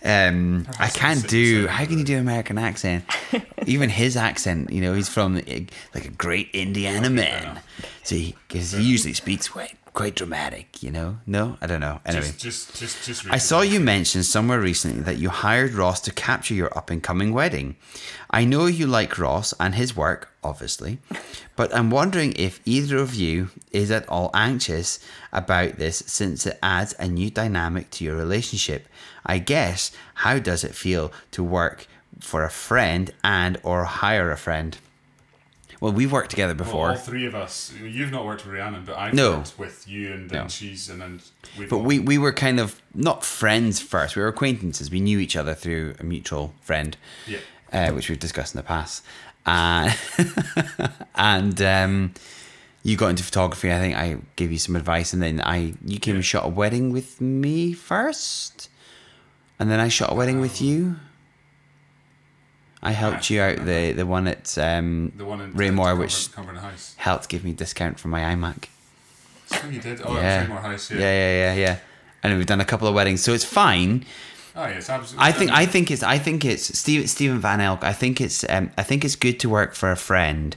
[0.04, 1.66] Um, I can't do.
[1.66, 3.04] How can you do American accent?
[3.66, 7.60] Even his accent, you know, he's from like a great Indiana man.
[8.04, 11.18] See, because he usually speaks quite quite dramatic, you know.
[11.26, 12.00] No, I don't know.
[12.06, 13.26] Anyway, Just, just, just, just.
[13.28, 17.02] I saw you mention somewhere recently that you hired Ross to capture your up and
[17.02, 17.74] coming wedding.
[18.30, 20.98] I know you like Ross and his work, obviously,
[21.56, 24.98] but I'm wondering if either of you is at all anxious
[25.32, 28.88] about this since it adds a new dynamic to your relationship.
[29.26, 29.92] I guess,
[30.24, 31.86] how does it feel to work
[32.20, 34.76] for a friend and or hire a friend?
[35.80, 36.90] Well, we've worked together Well, before.
[36.90, 37.72] all three of us.
[37.80, 39.36] You've not worked with Rhiannon, but I've No.
[39.36, 40.48] worked with you, and then No.
[40.48, 41.20] she's, and then
[41.56, 41.68] we've.
[41.70, 44.16] But all- we, we were kind of not friends first.
[44.16, 44.90] We were acquaintances.
[44.90, 46.96] We knew each other through a mutual friend.
[47.28, 47.38] Yeah.
[47.70, 49.04] uh, which we've discussed in the past.
[49.48, 49.90] Uh,
[51.14, 52.12] and um,
[52.82, 53.72] you got into photography.
[53.72, 56.48] I think I gave you some advice, and then I you came and shot a
[56.48, 58.68] wedding with me first,
[59.58, 60.96] and then I shot a wedding with you.
[62.82, 66.30] I helped you out the the one at um, The one in Raymore, Cumber- which
[66.32, 66.94] Cumberland House.
[66.98, 68.66] helped give me discount for my iMac.
[69.52, 70.00] Oh, you did.
[70.04, 70.20] Oh, yeah.
[70.22, 70.40] yeah.
[70.42, 70.90] Raymore House.
[70.90, 71.04] yeah, Yeah.
[71.12, 71.78] yeah, yeah, yeah.
[72.22, 74.04] And we've done a couple of weddings, so it's fine.
[74.58, 74.64] Oh.
[74.64, 75.28] It's absolutely.
[75.28, 77.84] I think I think it's I think it's Steve, Stephen Van Elk.
[77.84, 80.56] I think it's um, I think it's good to work for a friend,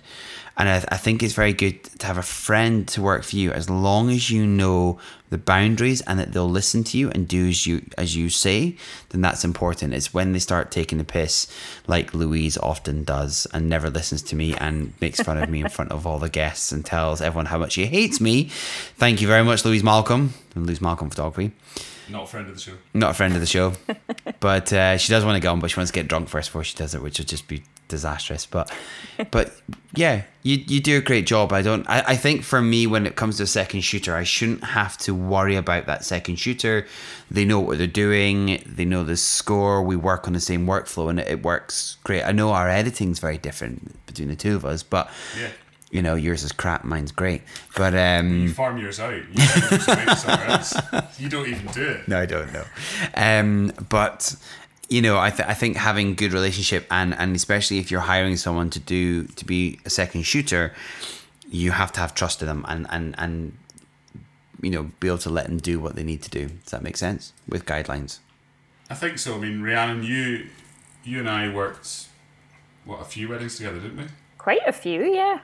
[0.58, 3.52] and I, I think it's very good to have a friend to work for you
[3.52, 5.00] as long as you know
[5.30, 8.76] the boundaries and that they'll listen to you and do as you as you say.
[9.10, 9.94] Then that's important.
[9.94, 11.46] It's when they start taking the piss,
[11.86, 15.70] like Louise often does, and never listens to me and makes fun of me in
[15.70, 18.46] front of all the guests and tells everyone how much she hates me.
[18.98, 21.52] Thank you very much, Louise Malcolm, from Louise Malcolm Photography
[22.12, 22.74] not a friend of the show.
[22.94, 23.74] not a friend of the show,
[24.40, 26.50] but uh, she does want to go on, but she wants to get drunk first
[26.50, 28.46] before she does it, which would just be disastrous.
[28.46, 28.72] But,
[29.32, 29.54] but
[29.96, 31.54] yeah, you you do a great job.
[31.54, 31.88] I don't.
[31.90, 34.98] I, I think for me, when it comes to a second shooter, I shouldn't have
[35.00, 36.88] to worry about that second shooter.
[37.30, 38.64] They know what they're doing.
[38.66, 39.84] They know the score.
[39.84, 42.24] We work on the same workflow, and it, it works great.
[42.24, 45.10] I know our editing's very different between the two of us, but.
[45.40, 45.50] Yeah.
[45.92, 47.42] You know, yours is crap, mine's great.
[47.76, 49.14] But um, You farm yours out.
[49.14, 50.74] You send yours away to somewhere else.
[51.20, 52.08] You don't even do it.
[52.08, 52.64] No, I don't know.
[53.16, 54.36] Um, but
[54.88, 58.38] you know, I, th- I think having good relationship and and especially if you're hiring
[58.38, 60.74] someone to do to be a second shooter,
[61.50, 63.58] you have to have trust in them and and and
[64.62, 66.48] you know be able to let them do what they need to do.
[66.48, 68.20] Does that make sense with guidelines?
[68.90, 69.36] I think so.
[69.36, 70.48] I mean, Rhiannon, you,
[71.06, 72.08] you and I worked
[72.84, 74.04] what a few weddings together, didn't we?
[74.38, 75.40] Quite a few, yeah.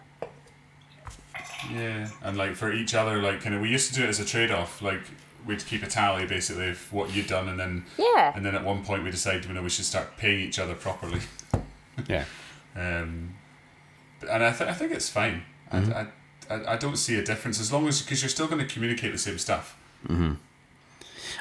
[1.73, 4.19] Yeah, and like for each other, like kind of, we used to do it as
[4.19, 4.81] a trade off.
[4.81, 5.01] Like
[5.45, 8.31] we'd keep a tally basically of what you'd done, and then Yeah.
[8.35, 10.73] and then at one point we decided, you know, we should start paying each other
[10.75, 11.21] properly.
[12.07, 12.25] Yeah.
[12.75, 13.33] Um,
[14.29, 15.41] and I, th- I think it's fine.
[15.73, 15.93] Mm-hmm.
[15.93, 18.59] I, I, I, I don't see a difference as long as because you're still going
[18.59, 19.75] to communicate the same stuff.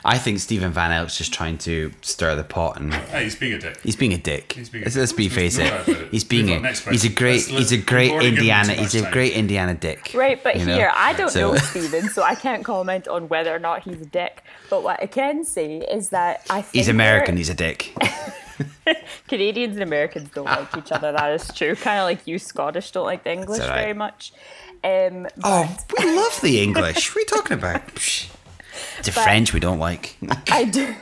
[0.06, 3.54] I think Stephen Van Elk's just trying to stir the pot and Hey, he's being
[3.54, 3.78] a dick.
[3.82, 4.52] He's being a dick.
[4.52, 5.00] He's being a let's, dick.
[5.00, 5.88] let's be There's face it.
[5.88, 6.08] it.
[6.10, 8.70] He's being Move a he's a great Let's- he's a let's- great we've Indiana too
[8.82, 9.12] much he's a time.
[9.12, 10.12] great Indiana dick.
[10.14, 10.74] Right, but you know?
[10.76, 14.00] here, I don't So- know Stephen, so I can't comment on whether or not he's
[14.00, 14.42] a dick.
[14.70, 17.36] But what I can say is that I think He's American.
[17.36, 17.92] He's a dick.
[19.28, 21.12] Canadians and Americans don't like each other.
[21.12, 21.74] That is true.
[21.74, 23.80] Kind of like you Scottish don't like the English alright.
[23.80, 24.32] very much.
[24.84, 27.10] Um, Oh, we love the English.
[27.14, 27.82] What are you talking about?
[29.02, 30.16] The French we don't like.
[30.50, 30.94] I do,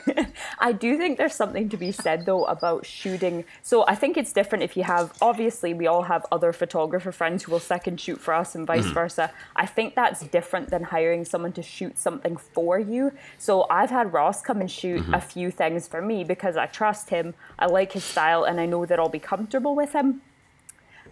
[0.59, 3.45] I do think there's something to be said though about shooting.
[3.63, 5.17] So I think it's different if you have.
[5.21, 8.87] Obviously, we all have other photographer friends who will second shoot for us and vice
[8.87, 8.95] mm.
[8.95, 9.31] versa.
[9.57, 13.13] I think that's different than hiring someone to shoot something for you.
[13.39, 15.15] So I've had Ross come and shoot mm-hmm.
[15.15, 17.35] a few things for me because I trust him.
[17.59, 20.23] I like his style, and I know that I'll be comfortable with him.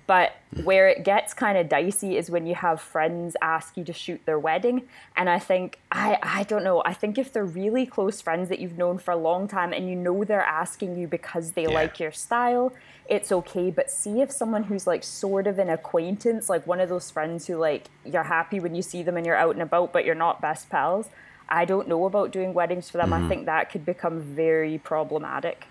[0.06, 3.92] But where it gets kind of dicey is when you have friends ask you to
[3.92, 4.82] shoot their wedding.
[5.16, 8.58] And I think, I, I don't know, I think if they're really close friends that
[8.58, 11.70] you've known for a long time and you know they're asking you because they Yeah.
[11.70, 12.72] like your style,
[13.08, 13.70] it's okay.
[13.70, 17.46] But see if someone who's like sort of an acquaintance, like one of those friends
[17.46, 20.14] who like you're happy when you see them and you're out and about, but you're
[20.14, 21.08] not best pals.
[21.48, 23.12] I don't know about doing weddings for them.
[23.12, 23.28] I mm-hmm.
[23.28, 25.66] think that could become very problematic.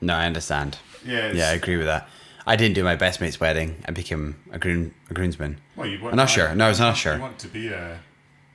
[0.00, 0.78] No, I understand.
[1.04, 2.08] Yeah, Yeah, I agree with that.
[2.46, 3.76] I didn't do my best mate's wedding.
[3.86, 5.58] I became a groom a groomsman.
[5.76, 6.54] Well, you want, I'm not sure.
[6.54, 7.18] No, I was not you sure.
[7.18, 8.00] want to be a,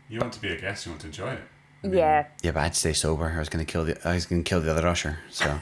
[0.10, 0.86] you want to be a guest.
[0.86, 1.42] You want to enjoy it.
[1.84, 2.26] Yeah.
[2.42, 3.32] Yeah, but I'd stay sober.
[3.36, 5.20] I was gonna kill the I was gonna kill the other usher.
[5.30, 5.60] So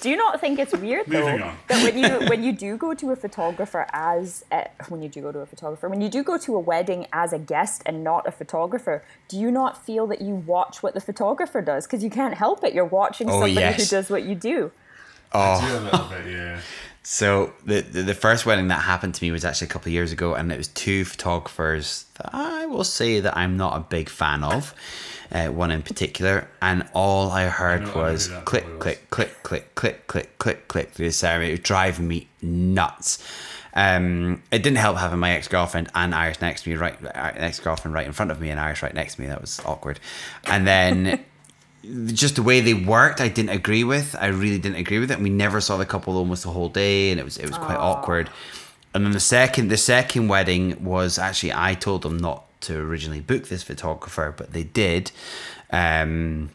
[0.00, 1.56] Do you not think it's weird though Moving on.
[1.68, 5.22] that when you when you do go to a photographer as uh, when you do
[5.22, 8.04] go to a photographer when you do go to a wedding as a guest and
[8.04, 12.04] not a photographer, do you not feel that you watch what the photographer does because
[12.04, 12.74] you can't help it?
[12.74, 14.70] You're watching Oh, somebody who does what you do.
[15.32, 15.60] Oh.
[15.66, 16.60] Do a little bit, yeah.
[17.02, 19.92] So the, the the first wedding that happened to me was actually a couple of
[19.94, 23.80] years ago, and it was two photographers that I will say that I'm not a
[23.80, 24.74] big fan of.
[25.30, 29.42] Uh, one in particular, and all I heard I I was who click, click, click,
[29.42, 31.50] click, click, click, click, click through the ceremony.
[31.50, 33.22] It was driving me nuts.
[33.74, 37.60] Um, it didn't help having my ex girlfriend and Iris next to me, right, ex
[37.60, 39.26] girlfriend right in front of me, and Iris right next to me.
[39.26, 40.00] That was awkward.
[40.46, 41.24] And then
[41.84, 44.16] just the way they worked, I didn't agree with.
[44.18, 45.14] I really didn't agree with it.
[45.14, 47.58] And we never saw the couple almost the whole day, and it was it was
[47.58, 48.30] quite awkward.
[48.94, 53.20] And then the second the second wedding was actually I told them not to originally
[53.20, 55.12] book this photographer, but they did.
[55.70, 56.50] Um,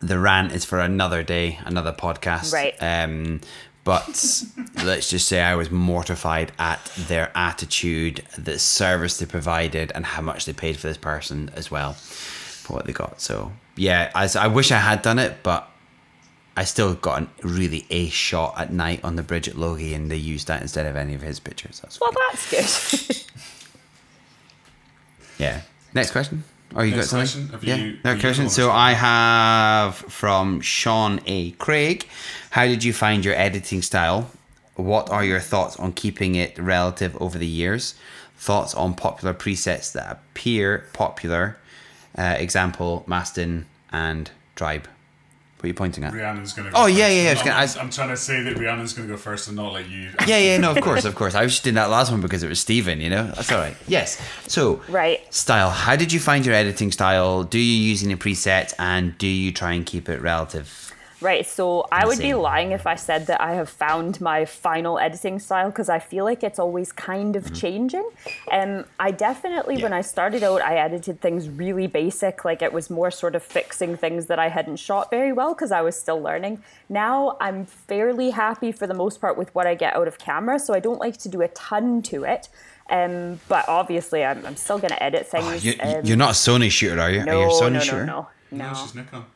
[0.00, 2.52] the rant is for another day, another podcast.
[2.52, 2.74] Right.
[2.80, 3.40] Um,
[3.84, 4.06] but
[4.84, 10.22] let's just say I was mortified at their attitude, the service they provided, and how
[10.22, 13.20] much they paid for this person as well for what they got.
[13.20, 15.66] So yeah, I, I wish I had done it, but
[16.56, 20.10] I still got a really ace shot at night on the bridge at Logie, and
[20.10, 21.80] they used that instead of any of his pictures.
[21.80, 22.22] That's Well, fine.
[22.30, 23.16] that's good.
[25.38, 25.62] Yeah.
[25.94, 26.44] Next question.
[26.76, 27.48] Oh, you Next got something?
[27.48, 27.48] question.
[27.52, 27.76] Have yeah.
[27.76, 28.48] you- Next question.
[28.50, 28.76] So one?
[28.76, 31.52] I have from Sean A.
[31.52, 32.06] Craig.
[32.50, 34.30] How did you find your editing style?
[34.74, 37.94] What are your thoughts on keeping it relative over the years?
[38.36, 41.56] Thoughts on popular presets that appear popular?
[42.16, 44.86] Uh, example: Mastin and Tribe.
[45.56, 46.14] What are you pointing at?
[46.14, 46.70] Rhiannon's gonna.
[46.70, 47.14] Oh, go yeah, first.
[47.16, 49.08] yeah, yeah, I was I'm, gonna- I was- I'm trying to say that Rhiannon's gonna
[49.08, 50.08] go first and not let you.
[50.26, 51.34] Yeah, yeah, no, of course, of course.
[51.34, 53.26] I was just doing that last one because it was Steven, you know?
[53.26, 53.76] That's all right.
[53.86, 54.18] Yes.
[54.46, 55.20] So, Right.
[55.34, 55.68] Style.
[55.68, 57.42] How did you find your editing style?
[57.44, 60.94] Do you use any presets and do you try and keep it relative?
[61.22, 64.98] Right, so I would be lying if I said that I have found my final
[64.98, 68.08] editing style because I feel like it's always kind of changing.
[68.50, 72.88] Um, I definitely, when I started out, I edited things really basic, like it was
[72.88, 76.18] more sort of fixing things that I hadn't shot very well because I was still
[76.18, 76.62] learning.
[76.88, 80.58] Now I'm fairly happy for the most part with what I get out of camera,
[80.58, 82.48] so I don't like to do a ton to it.
[82.88, 85.46] Um, but obviously, I'm, I'm still going to edit things.
[85.46, 87.24] Oh, you, um, you're not a Sony shooter, are you?
[87.24, 88.06] no, are you a Sony no, no, shooter?
[88.06, 89.26] no, no, No, she's Nikon.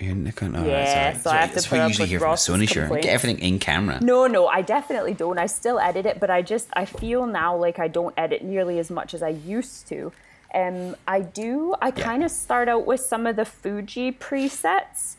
[0.00, 0.16] You're.
[0.56, 1.40] Oh, Yeah, that's so I right.
[1.50, 3.06] have to put up usually with hear from Ross's Sony complaints.
[3.06, 3.98] Get everything in camera.
[4.00, 5.38] No, no, I definitely don't.
[5.38, 8.78] I still edit it, but I just I feel now like I don't edit nearly
[8.78, 10.12] as much as I used to.
[10.54, 11.74] Um, I do.
[11.80, 12.02] I Yeah.
[12.04, 15.14] kind of start out with some of the Fuji presets,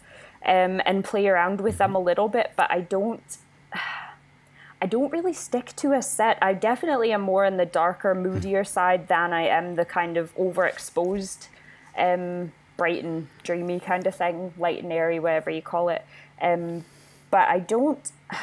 [0.45, 3.37] um, and play around with them a little bit, but I don't.
[4.83, 6.39] I don't really stick to a set.
[6.41, 10.35] I definitely am more on the darker, moodier side than I am the kind of
[10.35, 11.47] overexposed,
[11.95, 12.51] um,
[12.81, 16.03] bright and dreamy kind of thing, light and airy, whatever you call it.
[16.41, 16.83] Um,
[17.29, 17.99] but I don't.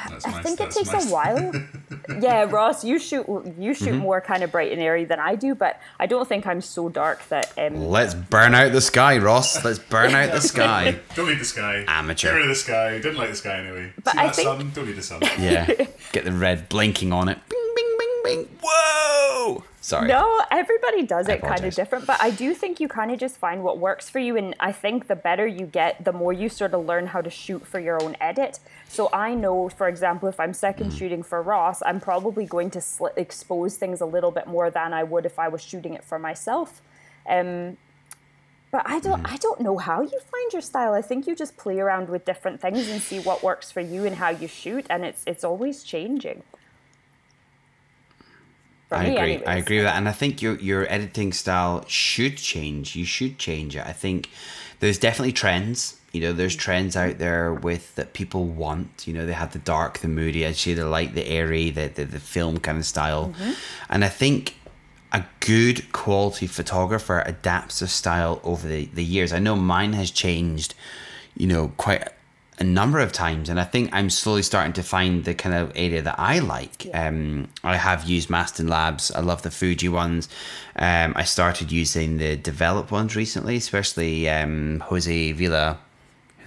[0.08, 1.52] That's I my- think it takes my- a while.
[2.20, 3.26] yeah, Ross, you shoot
[3.58, 3.98] you shoot Mm-hmm.
[3.98, 6.88] more kind of bright and airy than I do, but I don't think I'm so
[6.88, 7.52] dark that.
[7.58, 9.64] Um, Let's burn out the sky, Ross.
[9.64, 11.00] Let's burn out the sky.
[11.16, 11.84] Don't need the sky.
[11.88, 12.28] Amateur.
[12.28, 12.90] Get rid of the sky.
[12.98, 13.92] Didn't like the sky anyway.
[14.04, 14.70] But See I that think- sun?
[14.74, 15.20] Don't need the sun.
[15.38, 15.66] Yeah.
[16.12, 17.38] Get the red blinking on it.
[17.48, 18.48] Bing, bing, bing, bing.
[18.62, 19.64] Whoa!
[19.88, 20.06] Sorry.
[20.06, 23.18] No, everybody does I it kind of different, but I do think you kind of
[23.18, 24.36] just find what works for you.
[24.36, 27.30] And I think the better you get, the more you sort of learn how to
[27.30, 28.60] shoot for your own edit.
[28.90, 30.98] So I know, for example, if I'm second Mm.
[30.98, 34.92] shooting for Ross, I'm probably going to sli expose things a little bit more than
[34.92, 36.82] I would if I was shooting it for myself.
[37.26, 37.78] Um,
[38.70, 39.32] but I don't, Mm.
[39.32, 40.92] I don't know how you find your style.
[40.92, 44.04] I think you just play around with different things and see what works for you
[44.04, 46.42] and how you shoot, and it's it's always changing.
[48.90, 49.44] I agree.
[49.44, 52.96] I agree with that, and I think your your editing style should change.
[52.96, 53.86] You should change it.
[53.86, 54.30] I think
[54.80, 55.96] there's definitely trends.
[56.12, 59.06] You know, there's trends out there with that people want.
[59.06, 61.88] You know, they have the dark, the moody, I say the light, the airy, the
[61.88, 63.34] the, the film kind of style,
[63.90, 64.54] and I think
[65.12, 69.32] a good quality photographer adapts a style over the, the years.
[69.32, 70.74] I know mine has changed,
[71.36, 72.06] you know, quite
[72.58, 75.72] a number of times, and I think I'm slowly starting to find the kind of
[75.76, 76.86] area that I like.
[76.92, 79.10] Um, I have used Mastin Labs.
[79.12, 80.28] I love the Fuji ones.
[80.76, 85.78] Um, I started using the developed ones recently, especially um, Jose Villa.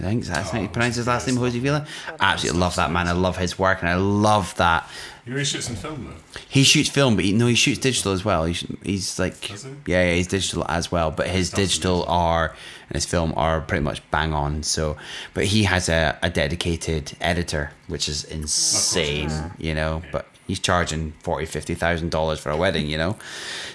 [0.01, 1.85] Oh, I think that's how you Oh, pronounce his last name, Jose Jose Villa.
[2.19, 3.07] Absolutely love that man.
[3.07, 4.87] I love his work, and I love that
[5.25, 6.39] He always shoot some film though.
[6.49, 8.45] he shoots film, but he, no, he shoots digital as well.
[8.45, 9.53] He's, he's like, he?
[9.85, 11.11] yeah, yeah, he's digital as well.
[11.11, 12.55] But his digital are
[12.89, 14.63] and his film are pretty much bang on.
[14.63, 14.97] So,
[15.33, 19.29] but he has a, a dedicated editor, which is insane,
[19.59, 20.01] you know.
[20.11, 23.17] But he's charging forty, fifty thousand dollars for a wedding, you know.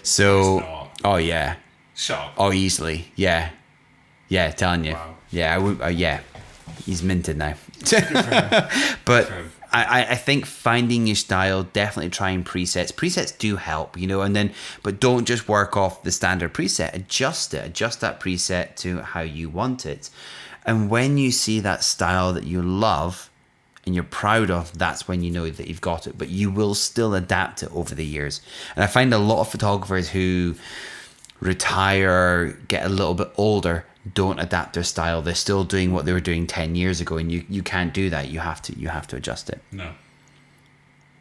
[0.03, 1.57] So, oh yeah,
[1.95, 2.35] Shut up.
[2.37, 3.51] oh easily, yeah,
[4.29, 5.16] yeah, telling you, Wow.
[5.31, 6.21] Yeah, I would, uh, yeah,
[6.85, 7.55] he's minted now.
[7.81, 9.53] but Good for him.
[9.73, 12.93] I, I- I think finding your style definitely trying presets.
[12.93, 14.53] Presets do help, you know, and then
[14.83, 16.95] but don't just work off the standard preset.
[16.95, 17.65] Adjust it.
[17.67, 20.09] Adjust that preset to how you want it.
[20.65, 23.29] And when you see that style that you love
[23.85, 26.17] and you're proud of, that's when you know that you've got it.
[26.19, 28.41] But you will still adapt it over the years.
[28.75, 30.55] And I find a lot of photographers who
[31.41, 35.23] retire, get a little bit older, don't adapt their style.
[35.23, 38.09] They're still doing what they were doing ten years ago, and you, you can't do
[38.11, 38.29] that.
[38.31, 39.61] You have to you have to adjust it.
[39.73, 39.93] No.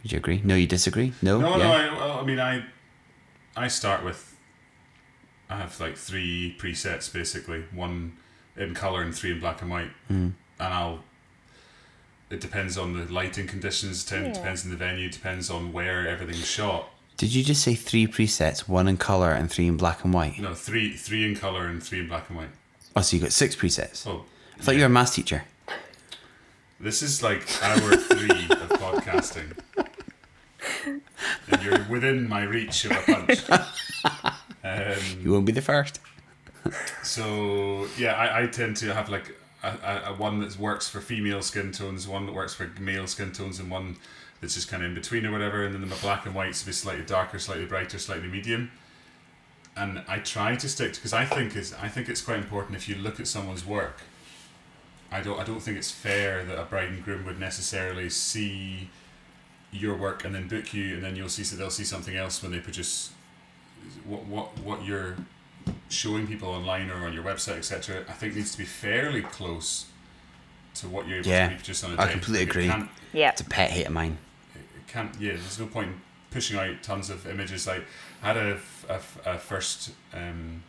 [0.04, 0.42] Would you agree?
[0.44, 1.14] No, you disagree?
[1.22, 1.64] No, No, yeah.
[1.64, 1.72] no.
[1.72, 2.64] I, well, I mean, I,
[3.56, 4.36] I start with.
[5.50, 7.64] I have like three presets basically.
[7.74, 8.18] One
[8.58, 10.30] in color and three in black and white, Hmm.
[10.60, 11.04] and I'll.
[12.30, 14.04] It depends on the lighting conditions.
[14.04, 14.34] Ten Yeah.
[14.34, 15.10] depends on the venue.
[15.10, 16.90] Depends on where everything's shot.
[17.18, 20.38] Did you just say three presets, one in color and three in black and white?
[20.40, 22.50] No, three three in color and three in black and white.
[22.96, 24.08] Oh, so you got six presets.
[24.08, 24.24] Oh,
[24.58, 25.44] I thought you were a maths teacher.
[26.80, 29.58] This is like hour three of podcasting.
[30.86, 33.42] And you're within my reach of a punch.
[34.64, 36.00] Um, You won't be the first.
[37.04, 41.44] so yeah, I, I tend to have like a, a, one that works for female
[41.44, 43.98] skin tones, one that works for male skin tones, and one
[44.42, 45.64] that's just kind of in between or whatever.
[45.66, 48.72] And then the black and whites to be slightly darker, slightly brighter, slightly medium.
[49.78, 52.78] And I try to stick to because I think is I think it's quite important
[52.78, 54.02] if you look at someone's work.
[55.12, 58.90] I don't I don't think it's fair that a bride and groom would necessarily see
[59.72, 62.42] your work and then book you, and then you'll see so they'll see something else
[62.42, 63.12] when they produce
[64.06, 65.16] what what what you're
[65.90, 68.04] showing people online or on your website, etc.
[68.08, 69.88] I think needs to be fairly close
[70.76, 72.12] to what you're able Yeah, to reproduce on a I day.
[72.14, 72.90] completely Like, agree.
[73.14, 73.30] Yeah.
[73.32, 74.18] It's a pet hate of mine.
[74.56, 76.02] it can't yeah there's no point in
[76.32, 78.60] pushing out tons of images like I had a,
[78.90, 79.00] a,
[79.34, 80.64] a first um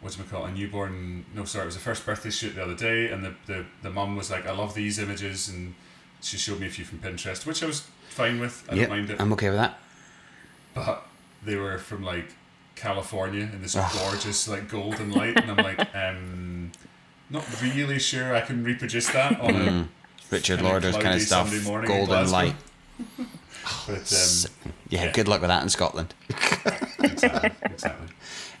[0.00, 0.48] what's it called?
[0.50, 3.34] A newborn no sorry it was a first birthday shoot the other day and the,
[3.46, 5.74] the, the mum was like I love these images and
[6.20, 8.64] she showed me a few from Pinterest which I was fine with.
[8.70, 9.20] I Yep, don't mind it.
[9.20, 9.78] I'm okay with that.
[10.74, 11.06] but
[11.44, 12.28] they were from like
[12.76, 16.72] California in this gorgeous like golden light and I'm like um
[17.30, 19.88] not really sure I can reproduce that on a
[20.30, 22.54] Richard Kinda Lauder's kind of stuff, Sunday morning in golden light.
[23.86, 24.50] but um,
[24.88, 25.12] yeah, yeah.
[25.12, 26.14] good luck with that in Scotland.
[27.02, 28.08] exactly, exactly.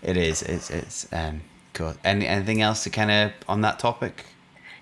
[0.02, 0.42] It is.
[0.42, 1.42] It's it's um
[1.72, 1.94] cool.
[2.04, 4.24] Any anything else to kind of on that topic?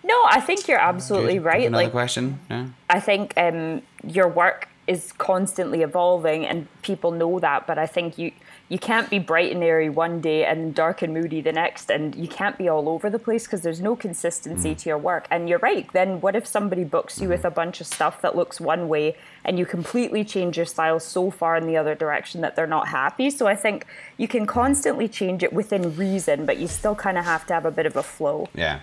[0.04, 1.44] No, I think you're absolutely Good.
[1.44, 1.66] right.
[1.66, 2.40] Another Like question?
[2.50, 2.70] No.
[2.90, 7.66] I think um, your work is constantly evolving, and people know that.
[7.66, 8.32] But I think you
[8.72, 12.14] you can't be bright and airy one day and dark and moody the next, and
[12.14, 14.78] you can't be all over the place because there's no consistency mm.
[14.78, 15.26] to your work.
[15.30, 15.86] And you're right.
[15.92, 17.48] Then what if somebody books you with mm-hmm.
[17.48, 19.14] a bunch of stuff that looks one way,
[19.44, 22.88] and you completely change your style so far in the other direction that they're not
[22.88, 23.28] happy?
[23.28, 23.84] So I think
[24.16, 27.66] you can constantly change it within reason, but you still kind of have to have
[27.66, 28.48] a bit of a flow.
[28.54, 28.80] Yeah.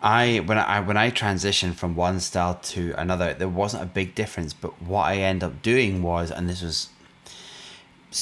[0.00, 4.14] I when I when I transitioned from one style to another, there wasn't a big
[4.14, 4.52] difference.
[4.52, 6.90] But what I end up doing was, and this was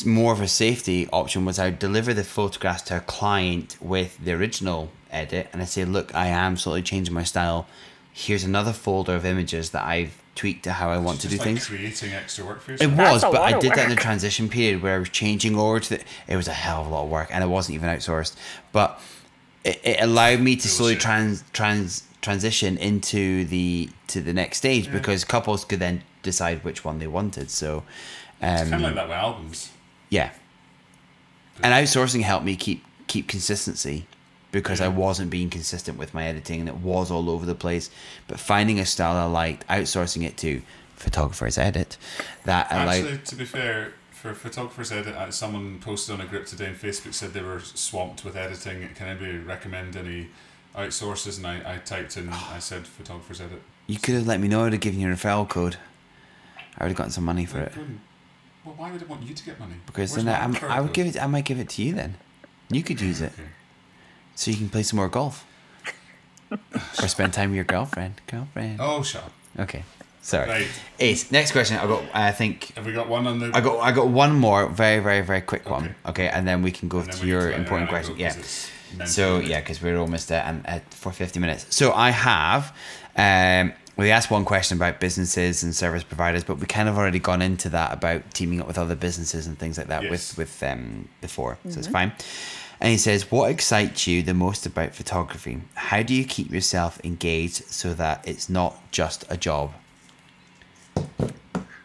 [0.05, 4.19] more of a safety option, was I would deliver the photographs to a client with
[4.23, 7.67] the original edit, and I say, look, I am slowly changing my style.
[8.13, 11.39] Here's another folder of images that I've tweaked to how I want to Just do
[11.39, 11.67] like things.
[11.67, 12.97] creating extra work for It yourself.
[12.97, 15.59] That's was, but I of did that in the transition period where I was changing
[15.59, 16.05] over to the.
[16.27, 18.35] It was a hell of a lot of work, and it wasn't even outsourced.
[18.73, 19.01] But
[19.65, 21.03] it, it allowed me to slowly Bullshit.
[21.03, 26.85] trans trans transition into the to the next stage because couples could then decide which
[26.85, 27.51] one they wanted.
[27.51, 27.85] So,
[28.43, 29.71] um, kind of like that with albums.
[30.11, 30.31] Yeah,
[31.63, 34.07] and outsourcing helped me keep keep consistency
[34.53, 37.91] because I wasn't being consistent with my editing and it was all over the place.
[38.27, 40.63] But finding a style I liked, outsourcing it to
[40.95, 41.99] photographers edit
[42.45, 42.89] that allowed.
[42.89, 46.75] Actually, to be fair, for photographers edit, uh, someone posted on a group today on
[46.75, 48.89] Facebook said they were swamped with editing.
[48.95, 50.29] Can anybody recommend any
[50.75, 51.37] outsources?
[51.37, 53.63] And I, I typed in, I said photographers edit.
[53.87, 54.61] You could have let me know.
[54.61, 55.77] I would have given you a referral code.
[56.79, 58.01] I would have gotten some money for it Good.
[58.67, 59.75] Well, why would I want you to get money?
[59.87, 61.23] because Where's then I, I'm, I would give it.
[61.23, 62.17] I might give it to you then.
[62.69, 63.49] You could use it Okay.
[64.35, 65.47] so you can play some more golf
[66.51, 68.21] or spend time with your girlfriend.
[68.27, 68.79] Girlfriend.
[68.81, 69.33] Oh, shut up.
[69.61, 69.85] Okay,
[70.21, 70.49] sorry.
[70.49, 70.69] Right.
[70.99, 71.31] Ace.
[71.31, 71.77] Next question.
[71.79, 72.03] I got.
[72.13, 73.51] I think Have we got one on the?
[73.55, 73.79] I got.
[73.81, 74.69] I got one more.
[74.69, 75.85] Very, very, very quick one.
[75.85, 76.25] Okay.
[76.25, 78.15] Okay, and then we can go to your to important question.
[78.17, 78.31] go Yeah.
[78.35, 81.67] 'cause it's mental, So yeah, because we're almost at, um, at for fifty minutes.
[81.71, 82.75] So I have.
[83.17, 87.19] Um, we asked one question about businesses and service providers, but we kind of already
[87.19, 90.11] gone into that about teaming up with other businesses and things like that Yes.
[90.11, 91.59] with with um before.
[91.69, 92.13] So it's fine.
[92.79, 95.63] And he says, "What excites you the most about photography?
[95.75, 99.73] How do you keep yourself engaged so that it's not just a job?"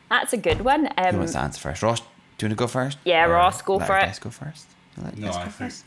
[0.10, 0.86] That's a good one.
[0.88, 1.82] Who Um, wants to answer first?
[1.82, 2.06] Ross, do
[2.42, 2.98] you want to go first?
[3.06, 4.02] Yeah, Or Ross, go let for it.
[4.02, 4.66] Guys go first.
[4.98, 5.84] Let No, I go think- first.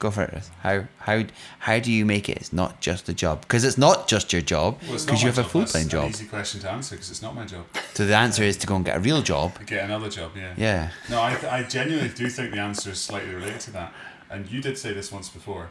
[0.00, 0.50] Go for it.
[0.62, 1.24] How how
[1.60, 2.38] how do you make it?
[2.38, 5.20] It's not just a job because it's not just your job Well, it's because not
[5.20, 6.08] you my have a full That's time an job.
[6.10, 7.66] easy question to answer because it's not my job.
[7.94, 9.52] So the answer is to go and get a real job.
[9.66, 10.54] Get another job, yeah.
[10.56, 10.90] Yeah.
[11.10, 13.92] No, I, I genuinely do think the answer is slightly related to that.
[14.30, 15.68] And you did say this once before,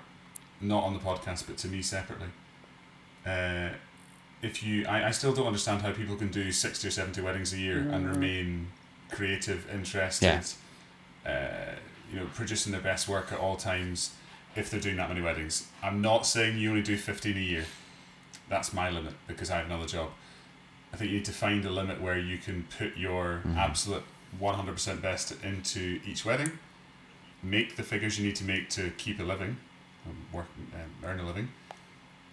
[0.61, 2.27] not on the podcast, but to me separately.
[3.25, 3.69] Uh,
[4.43, 7.51] if you, I, I still don't understand how people can do 60 or 70 weddings
[7.51, 8.67] a year and remain
[9.11, 10.41] creative, interested,
[11.25, 11.29] uh,
[12.11, 14.13] you know, producing their best work at all times
[14.55, 15.67] if they're doing that many weddings.
[15.83, 17.65] I'm not saying you only do 15 a year.
[18.49, 20.09] That's my limit because I have another job.
[20.91, 24.03] I think you need to find a limit where you can put your absolute
[24.41, 26.51] 100% best into each wedding,
[27.43, 29.57] make the figures you need to make to keep a living,
[30.07, 31.49] um, work, um, earn a living,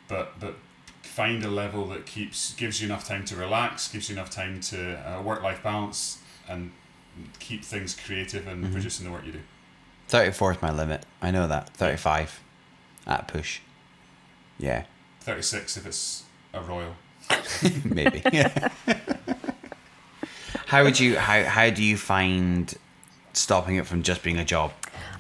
[0.08, 0.56] but but
[1.02, 4.60] find a level that keeps gives you enough time to relax, gives you enough time
[4.60, 6.18] to uh, work life balance,
[6.48, 6.72] and
[7.38, 9.40] keep things creative and producing the work you do.
[10.08, 11.04] Thirty four is my limit.
[11.20, 11.70] I know that.
[11.70, 12.40] Thirty five,
[13.06, 13.60] at a push.
[14.58, 14.84] Yeah,
[15.20, 16.94] 36 if it's a royal.
[17.84, 18.22] maybe.
[20.66, 22.72] how would you how how do you find
[23.32, 24.72] stopping it from just being a job?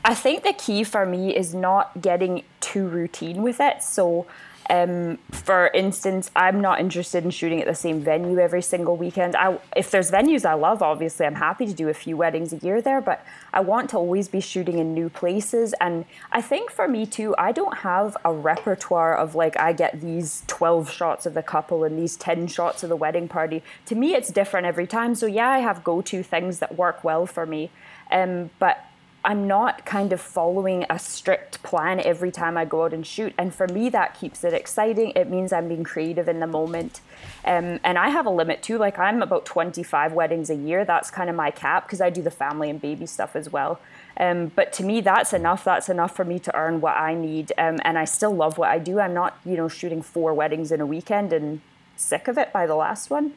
[0.04, 3.82] I think the key for me is not getting too routine with it.
[3.82, 4.26] So,
[4.68, 9.36] um, for instance, I'm not interested in shooting at the same venue every single weekend.
[9.36, 12.56] I, if there's venues I love, obviously I'm happy to do a few weddings a
[12.56, 15.74] year there, but I want to always be shooting in new places.
[15.80, 20.00] And I think for me too, I don't have a repertoire of like, I get
[20.00, 23.62] these 12 shots of the couple and these 10 shots of the wedding party.
[23.86, 25.14] To me, it's different every time.
[25.14, 27.70] So, yeah, I have go to things that work well for me.
[28.10, 28.84] Um, but
[29.26, 33.34] I'm not kind of following a strict plan every time I go out and shoot.
[33.36, 35.12] And for me, that keeps it exciting.
[35.16, 37.00] It means I'm being creative in the moment.
[37.44, 38.78] Um, and I have a limit too.
[38.78, 40.84] Like I'm about 25 weddings a year.
[40.84, 43.80] That's kind of my cap because I do the family and baby stuff as well.
[44.16, 45.64] Um, but to me, that's enough.
[45.64, 47.50] That's enough for me to earn what I need.
[47.58, 49.00] Um, and I still love what I do.
[49.00, 51.62] I'm not, you know, shooting four weddings in a weekend and
[51.96, 53.34] sick of it by the last one.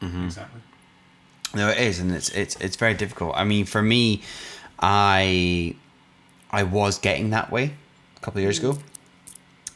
[0.00, 0.24] Mm-hmm.
[0.24, 0.62] Exactly.
[1.54, 3.34] No, it is, and it's it's it's very difficult.
[3.36, 4.22] I mean, for me,
[4.78, 5.74] I
[6.50, 7.74] I was getting that way
[8.16, 8.70] a couple of years mm.
[8.70, 8.78] ago,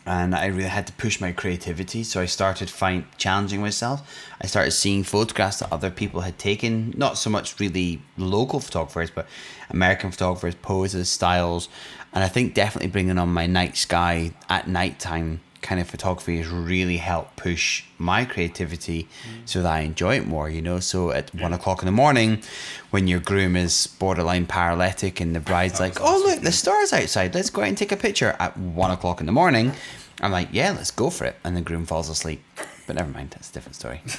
[0.06, 2.04] and I really had to push my creativity.
[2.04, 4.02] So I started find challenging myself.
[4.40, 9.10] I started seeing photographs that other people had taken, not so much really local photographers,
[9.10, 9.26] but
[9.70, 11.68] American photographers, poses, styles,
[12.12, 16.48] and I think definitely bringing on my night sky at nighttime kind of photography has
[16.48, 19.48] really helped push my creativity mm.
[19.48, 20.78] so that I enjoy it more, you know.
[20.78, 21.42] So at yeah.
[21.42, 22.42] one o'clock in the morning,
[22.90, 27.34] when your groom is borderline paralytic and the bride's like, Oh, look, the stars outside,
[27.34, 29.72] let's go out and take a picture at one o'clock in the morning,
[30.20, 31.36] I'm like, Yeah, let's go for it.
[31.42, 32.44] And the groom falls asleep.
[32.86, 34.02] But never mind, that's a different story.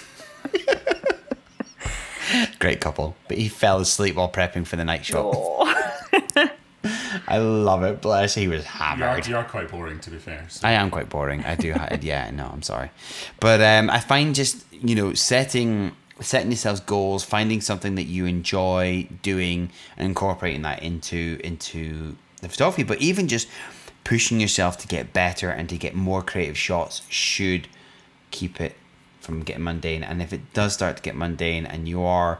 [2.59, 3.15] Great couple.
[3.27, 5.35] But he fell asleep while prepping for the night shot.
[7.27, 8.01] I love it.
[8.01, 8.35] Bless.
[8.35, 8.99] He was hammered.
[8.99, 10.45] You are, you are quite boring, to be fair.
[10.49, 10.67] So.
[10.67, 11.43] I am quite boring.
[11.43, 11.73] I do.
[12.01, 12.29] yeah.
[12.31, 12.91] No, I'm sorry,
[13.39, 18.25] but um, I find just you know setting setting yourselves goals, finding something that you
[18.25, 22.83] enjoy doing, and incorporating that into into the photography.
[22.83, 23.47] But even just
[24.03, 27.67] pushing yourself to get better and to get more creative shots should
[28.31, 28.75] keep it
[29.19, 30.03] from getting mundane.
[30.03, 32.39] And if it does start to get mundane, and you are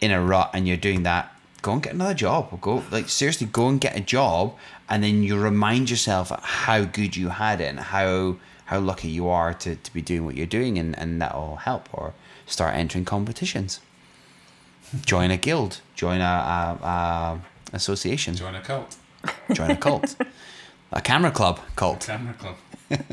[0.00, 1.32] in a rut and you're doing that
[1.66, 2.48] go and get another job.
[2.52, 4.54] Or go like seriously, go and get a job,
[4.88, 8.36] and then you remind yourself how good you had it and how
[8.66, 11.88] how lucky you are to, to be doing what you're doing, and and that'll help.
[11.92, 12.14] Or
[12.46, 13.80] start entering competitions.
[15.04, 15.80] join a guild.
[15.96, 16.96] Join a, a, a
[17.72, 18.34] association.
[18.36, 18.96] Join a cult.
[19.52, 20.16] Join a cult.
[20.92, 22.04] a camera club cult.
[22.04, 22.56] A camera club.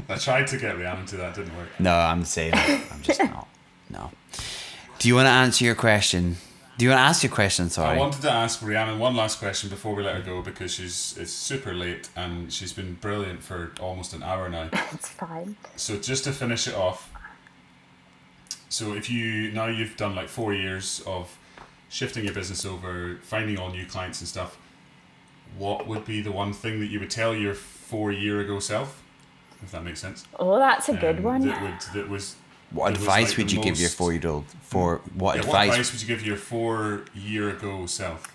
[0.08, 1.70] I tried to get Rhiannon to that, didn't work.
[1.80, 3.48] No, I'm saying I'm just not.
[3.90, 4.12] No.
[5.00, 6.38] Do you want to answer your question?
[6.78, 7.70] Do you want to ask your question?
[7.70, 7.96] Sorry.
[7.96, 11.16] I wanted to ask Rhiannon one last question before we let her go because she's
[11.20, 14.70] it's super late and she's been brilliant for almost an hour now.
[14.94, 15.56] It's fine.
[15.76, 17.12] So just to finish it off.
[18.70, 21.38] So if you now you've done like four years of
[21.90, 24.58] shifting your business over, finding all new clients and stuff,
[25.58, 29.04] what would be the one thing that you would tell your four year ago self?
[29.62, 30.26] If that makes sense.
[30.40, 31.46] Oh, that's a um, good one.
[31.46, 32.36] That would that was
[32.74, 34.46] what advice like would you most, give your four year old?
[34.62, 35.54] For what yeah, advice?
[35.54, 38.28] What advice would you give your four year ago self?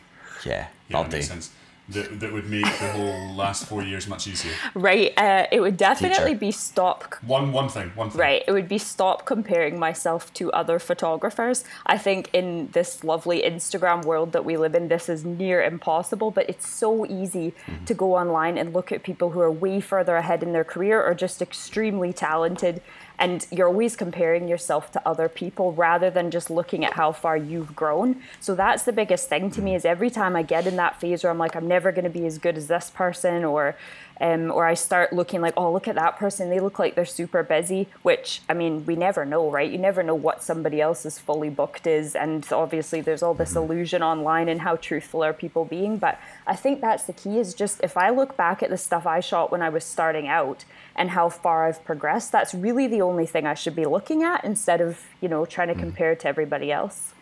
[0.46, 1.50] Yeah, yeah that makes sense.
[1.90, 4.52] That, that would make the whole last four years much easier.
[4.74, 5.10] Right.
[5.16, 6.38] Uh, it would definitely Teacher.
[6.38, 7.14] be stop.
[7.22, 7.90] One one thing.
[7.94, 8.20] One thing.
[8.20, 8.44] Right.
[8.46, 11.64] It would be stop comparing myself to other photographers.
[11.86, 16.30] I think in this lovely Instagram world that we live in, this is near impossible.
[16.30, 17.86] But it's so easy mm-hmm.
[17.86, 21.02] to go online and look at people who are way further ahead in their career
[21.02, 22.82] or just extremely talented
[23.18, 27.36] and you're always comparing yourself to other people rather than just looking at how far
[27.36, 28.22] you've grown.
[28.40, 31.22] So that's the biggest thing to me is every time i get in that phase
[31.22, 33.76] where i'm like i'm never going to be as good as this person or
[34.20, 36.50] um, or I start looking like, oh, look at that person.
[36.50, 39.70] They look like they're super busy, which, I mean, we never know, right?
[39.70, 42.16] You never know what somebody else's fully booked is.
[42.16, 45.98] And obviously, there's all this illusion online and how truthful are people being.
[45.98, 49.06] But I think that's the key is just if I look back at the stuff
[49.06, 50.64] I shot when I was starting out
[50.96, 54.44] and how far I've progressed, that's really the only thing I should be looking at
[54.44, 55.80] instead of, you know, trying to mm.
[55.80, 57.14] compare to everybody else.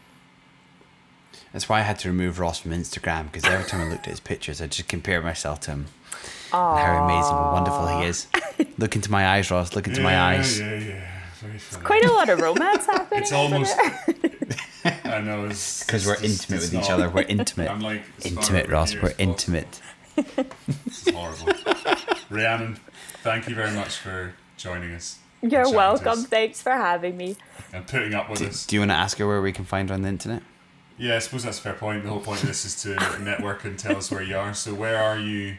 [1.52, 4.10] That's why I had to remove Ross from Instagram because every time I looked at
[4.10, 5.86] his pictures, I just compare myself to him.
[6.50, 6.78] Aww.
[6.78, 8.26] how amazing and wonderful he is.
[8.78, 9.74] look into my eyes, Ross.
[9.74, 10.58] Look into yeah, my eyes.
[10.60, 11.10] Yeah, yeah,
[11.40, 11.84] Very funny.
[11.84, 13.22] Quite a lot of romance happening.
[13.22, 13.76] It's almost.
[15.04, 17.08] I know because we're intimate with not, each other.
[17.10, 17.70] We're intimate.
[17.70, 18.94] I'm like intimate, Ross.
[18.94, 19.80] We're intimate.
[20.14, 21.52] this is horrible.
[22.30, 22.78] Rhiannon,
[23.22, 25.18] thank you very much for joining us.
[25.42, 26.22] You're welcome.
[26.24, 27.36] Thanks for having me.
[27.72, 28.66] And putting up with do, us.
[28.66, 30.42] Do you want to ask her where we can find her on the internet?
[30.98, 32.04] Yeah, I suppose that's a fair point.
[32.04, 34.54] The whole point of this is to network and tell us where you are.
[34.54, 35.56] So where are you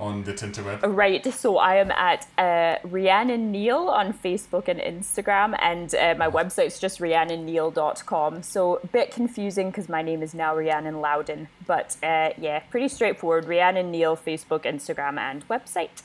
[0.00, 0.80] on the Tinterweb?
[0.82, 6.28] Right, so I am at uh, Rhiannon Neale on Facebook and Instagram, and uh, my
[6.28, 8.42] website's just rhiannoneale.com.
[8.42, 12.88] So a bit confusing because my name is now Rhiannon Loudon, but uh, yeah, pretty
[12.88, 13.44] straightforward.
[13.44, 16.02] Rhiannon Neale, Facebook, Instagram, and website.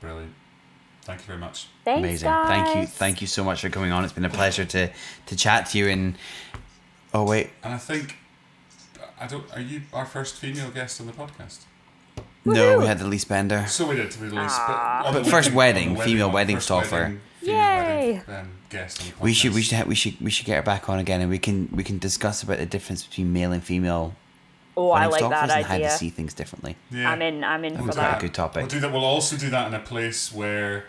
[0.00, 0.34] Brilliant.
[1.02, 1.68] Thank you very much.
[1.84, 2.26] Thanks, Amazing.
[2.28, 2.48] guys.
[2.48, 2.86] Thank you.
[2.86, 4.04] Thank you so much for coming on.
[4.04, 4.90] It's been a pleasure to
[5.26, 5.88] to chat to you.
[5.88, 6.16] And
[7.14, 8.16] oh wait, And I think
[9.20, 9.44] I don't.
[9.54, 11.60] Are you our first female guest on the podcast?
[12.54, 13.66] No, we had the least bender.
[13.68, 16.26] So we did to be released, but, on But first wedding- wedding, on the female
[16.28, 16.90] one, wedding first stopper.
[16.90, 18.12] wedding, female Yay.
[18.26, 19.14] wedding, um, guest on the.
[19.22, 21.30] We should we should ha- we should we should get her back on again, and
[21.30, 24.14] we can we can discuss about the difference between male and female
[24.78, 25.88] Oh, I wedding like stoppers that and how idea.
[25.88, 26.76] to see things differently.
[26.90, 27.10] Yeah.
[27.10, 27.42] I'm in.
[27.44, 28.62] I'm in That for was quite a good topic.
[28.62, 28.92] We'll do that.
[28.92, 30.84] We'll also do that in a place where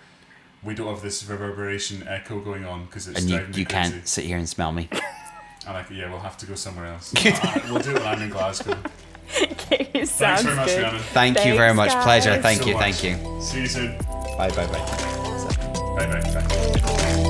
[0.63, 3.65] we don't have this reverberation echo going on because it's And you driving me you
[3.65, 3.91] crazy.
[3.91, 4.89] can't sit here and smell me.
[5.65, 7.13] And I, yeah, we'll have to go somewhere else.
[7.15, 8.77] Uh, we'll do it when I'm in Glasgow.
[9.43, 10.81] Okay, Thanks sounds very much, good.
[10.83, 11.01] Rhiannon.
[11.13, 12.03] Thank you very Thanks, much.
[12.03, 12.41] Pleasure.
[12.41, 12.73] Thank So you.
[12.73, 12.81] much.
[12.81, 13.41] Thank you.
[13.41, 13.97] See you soon.
[14.37, 14.79] Bye bye bye.
[15.97, 16.21] Bye bye.
[16.33, 17.23] bye.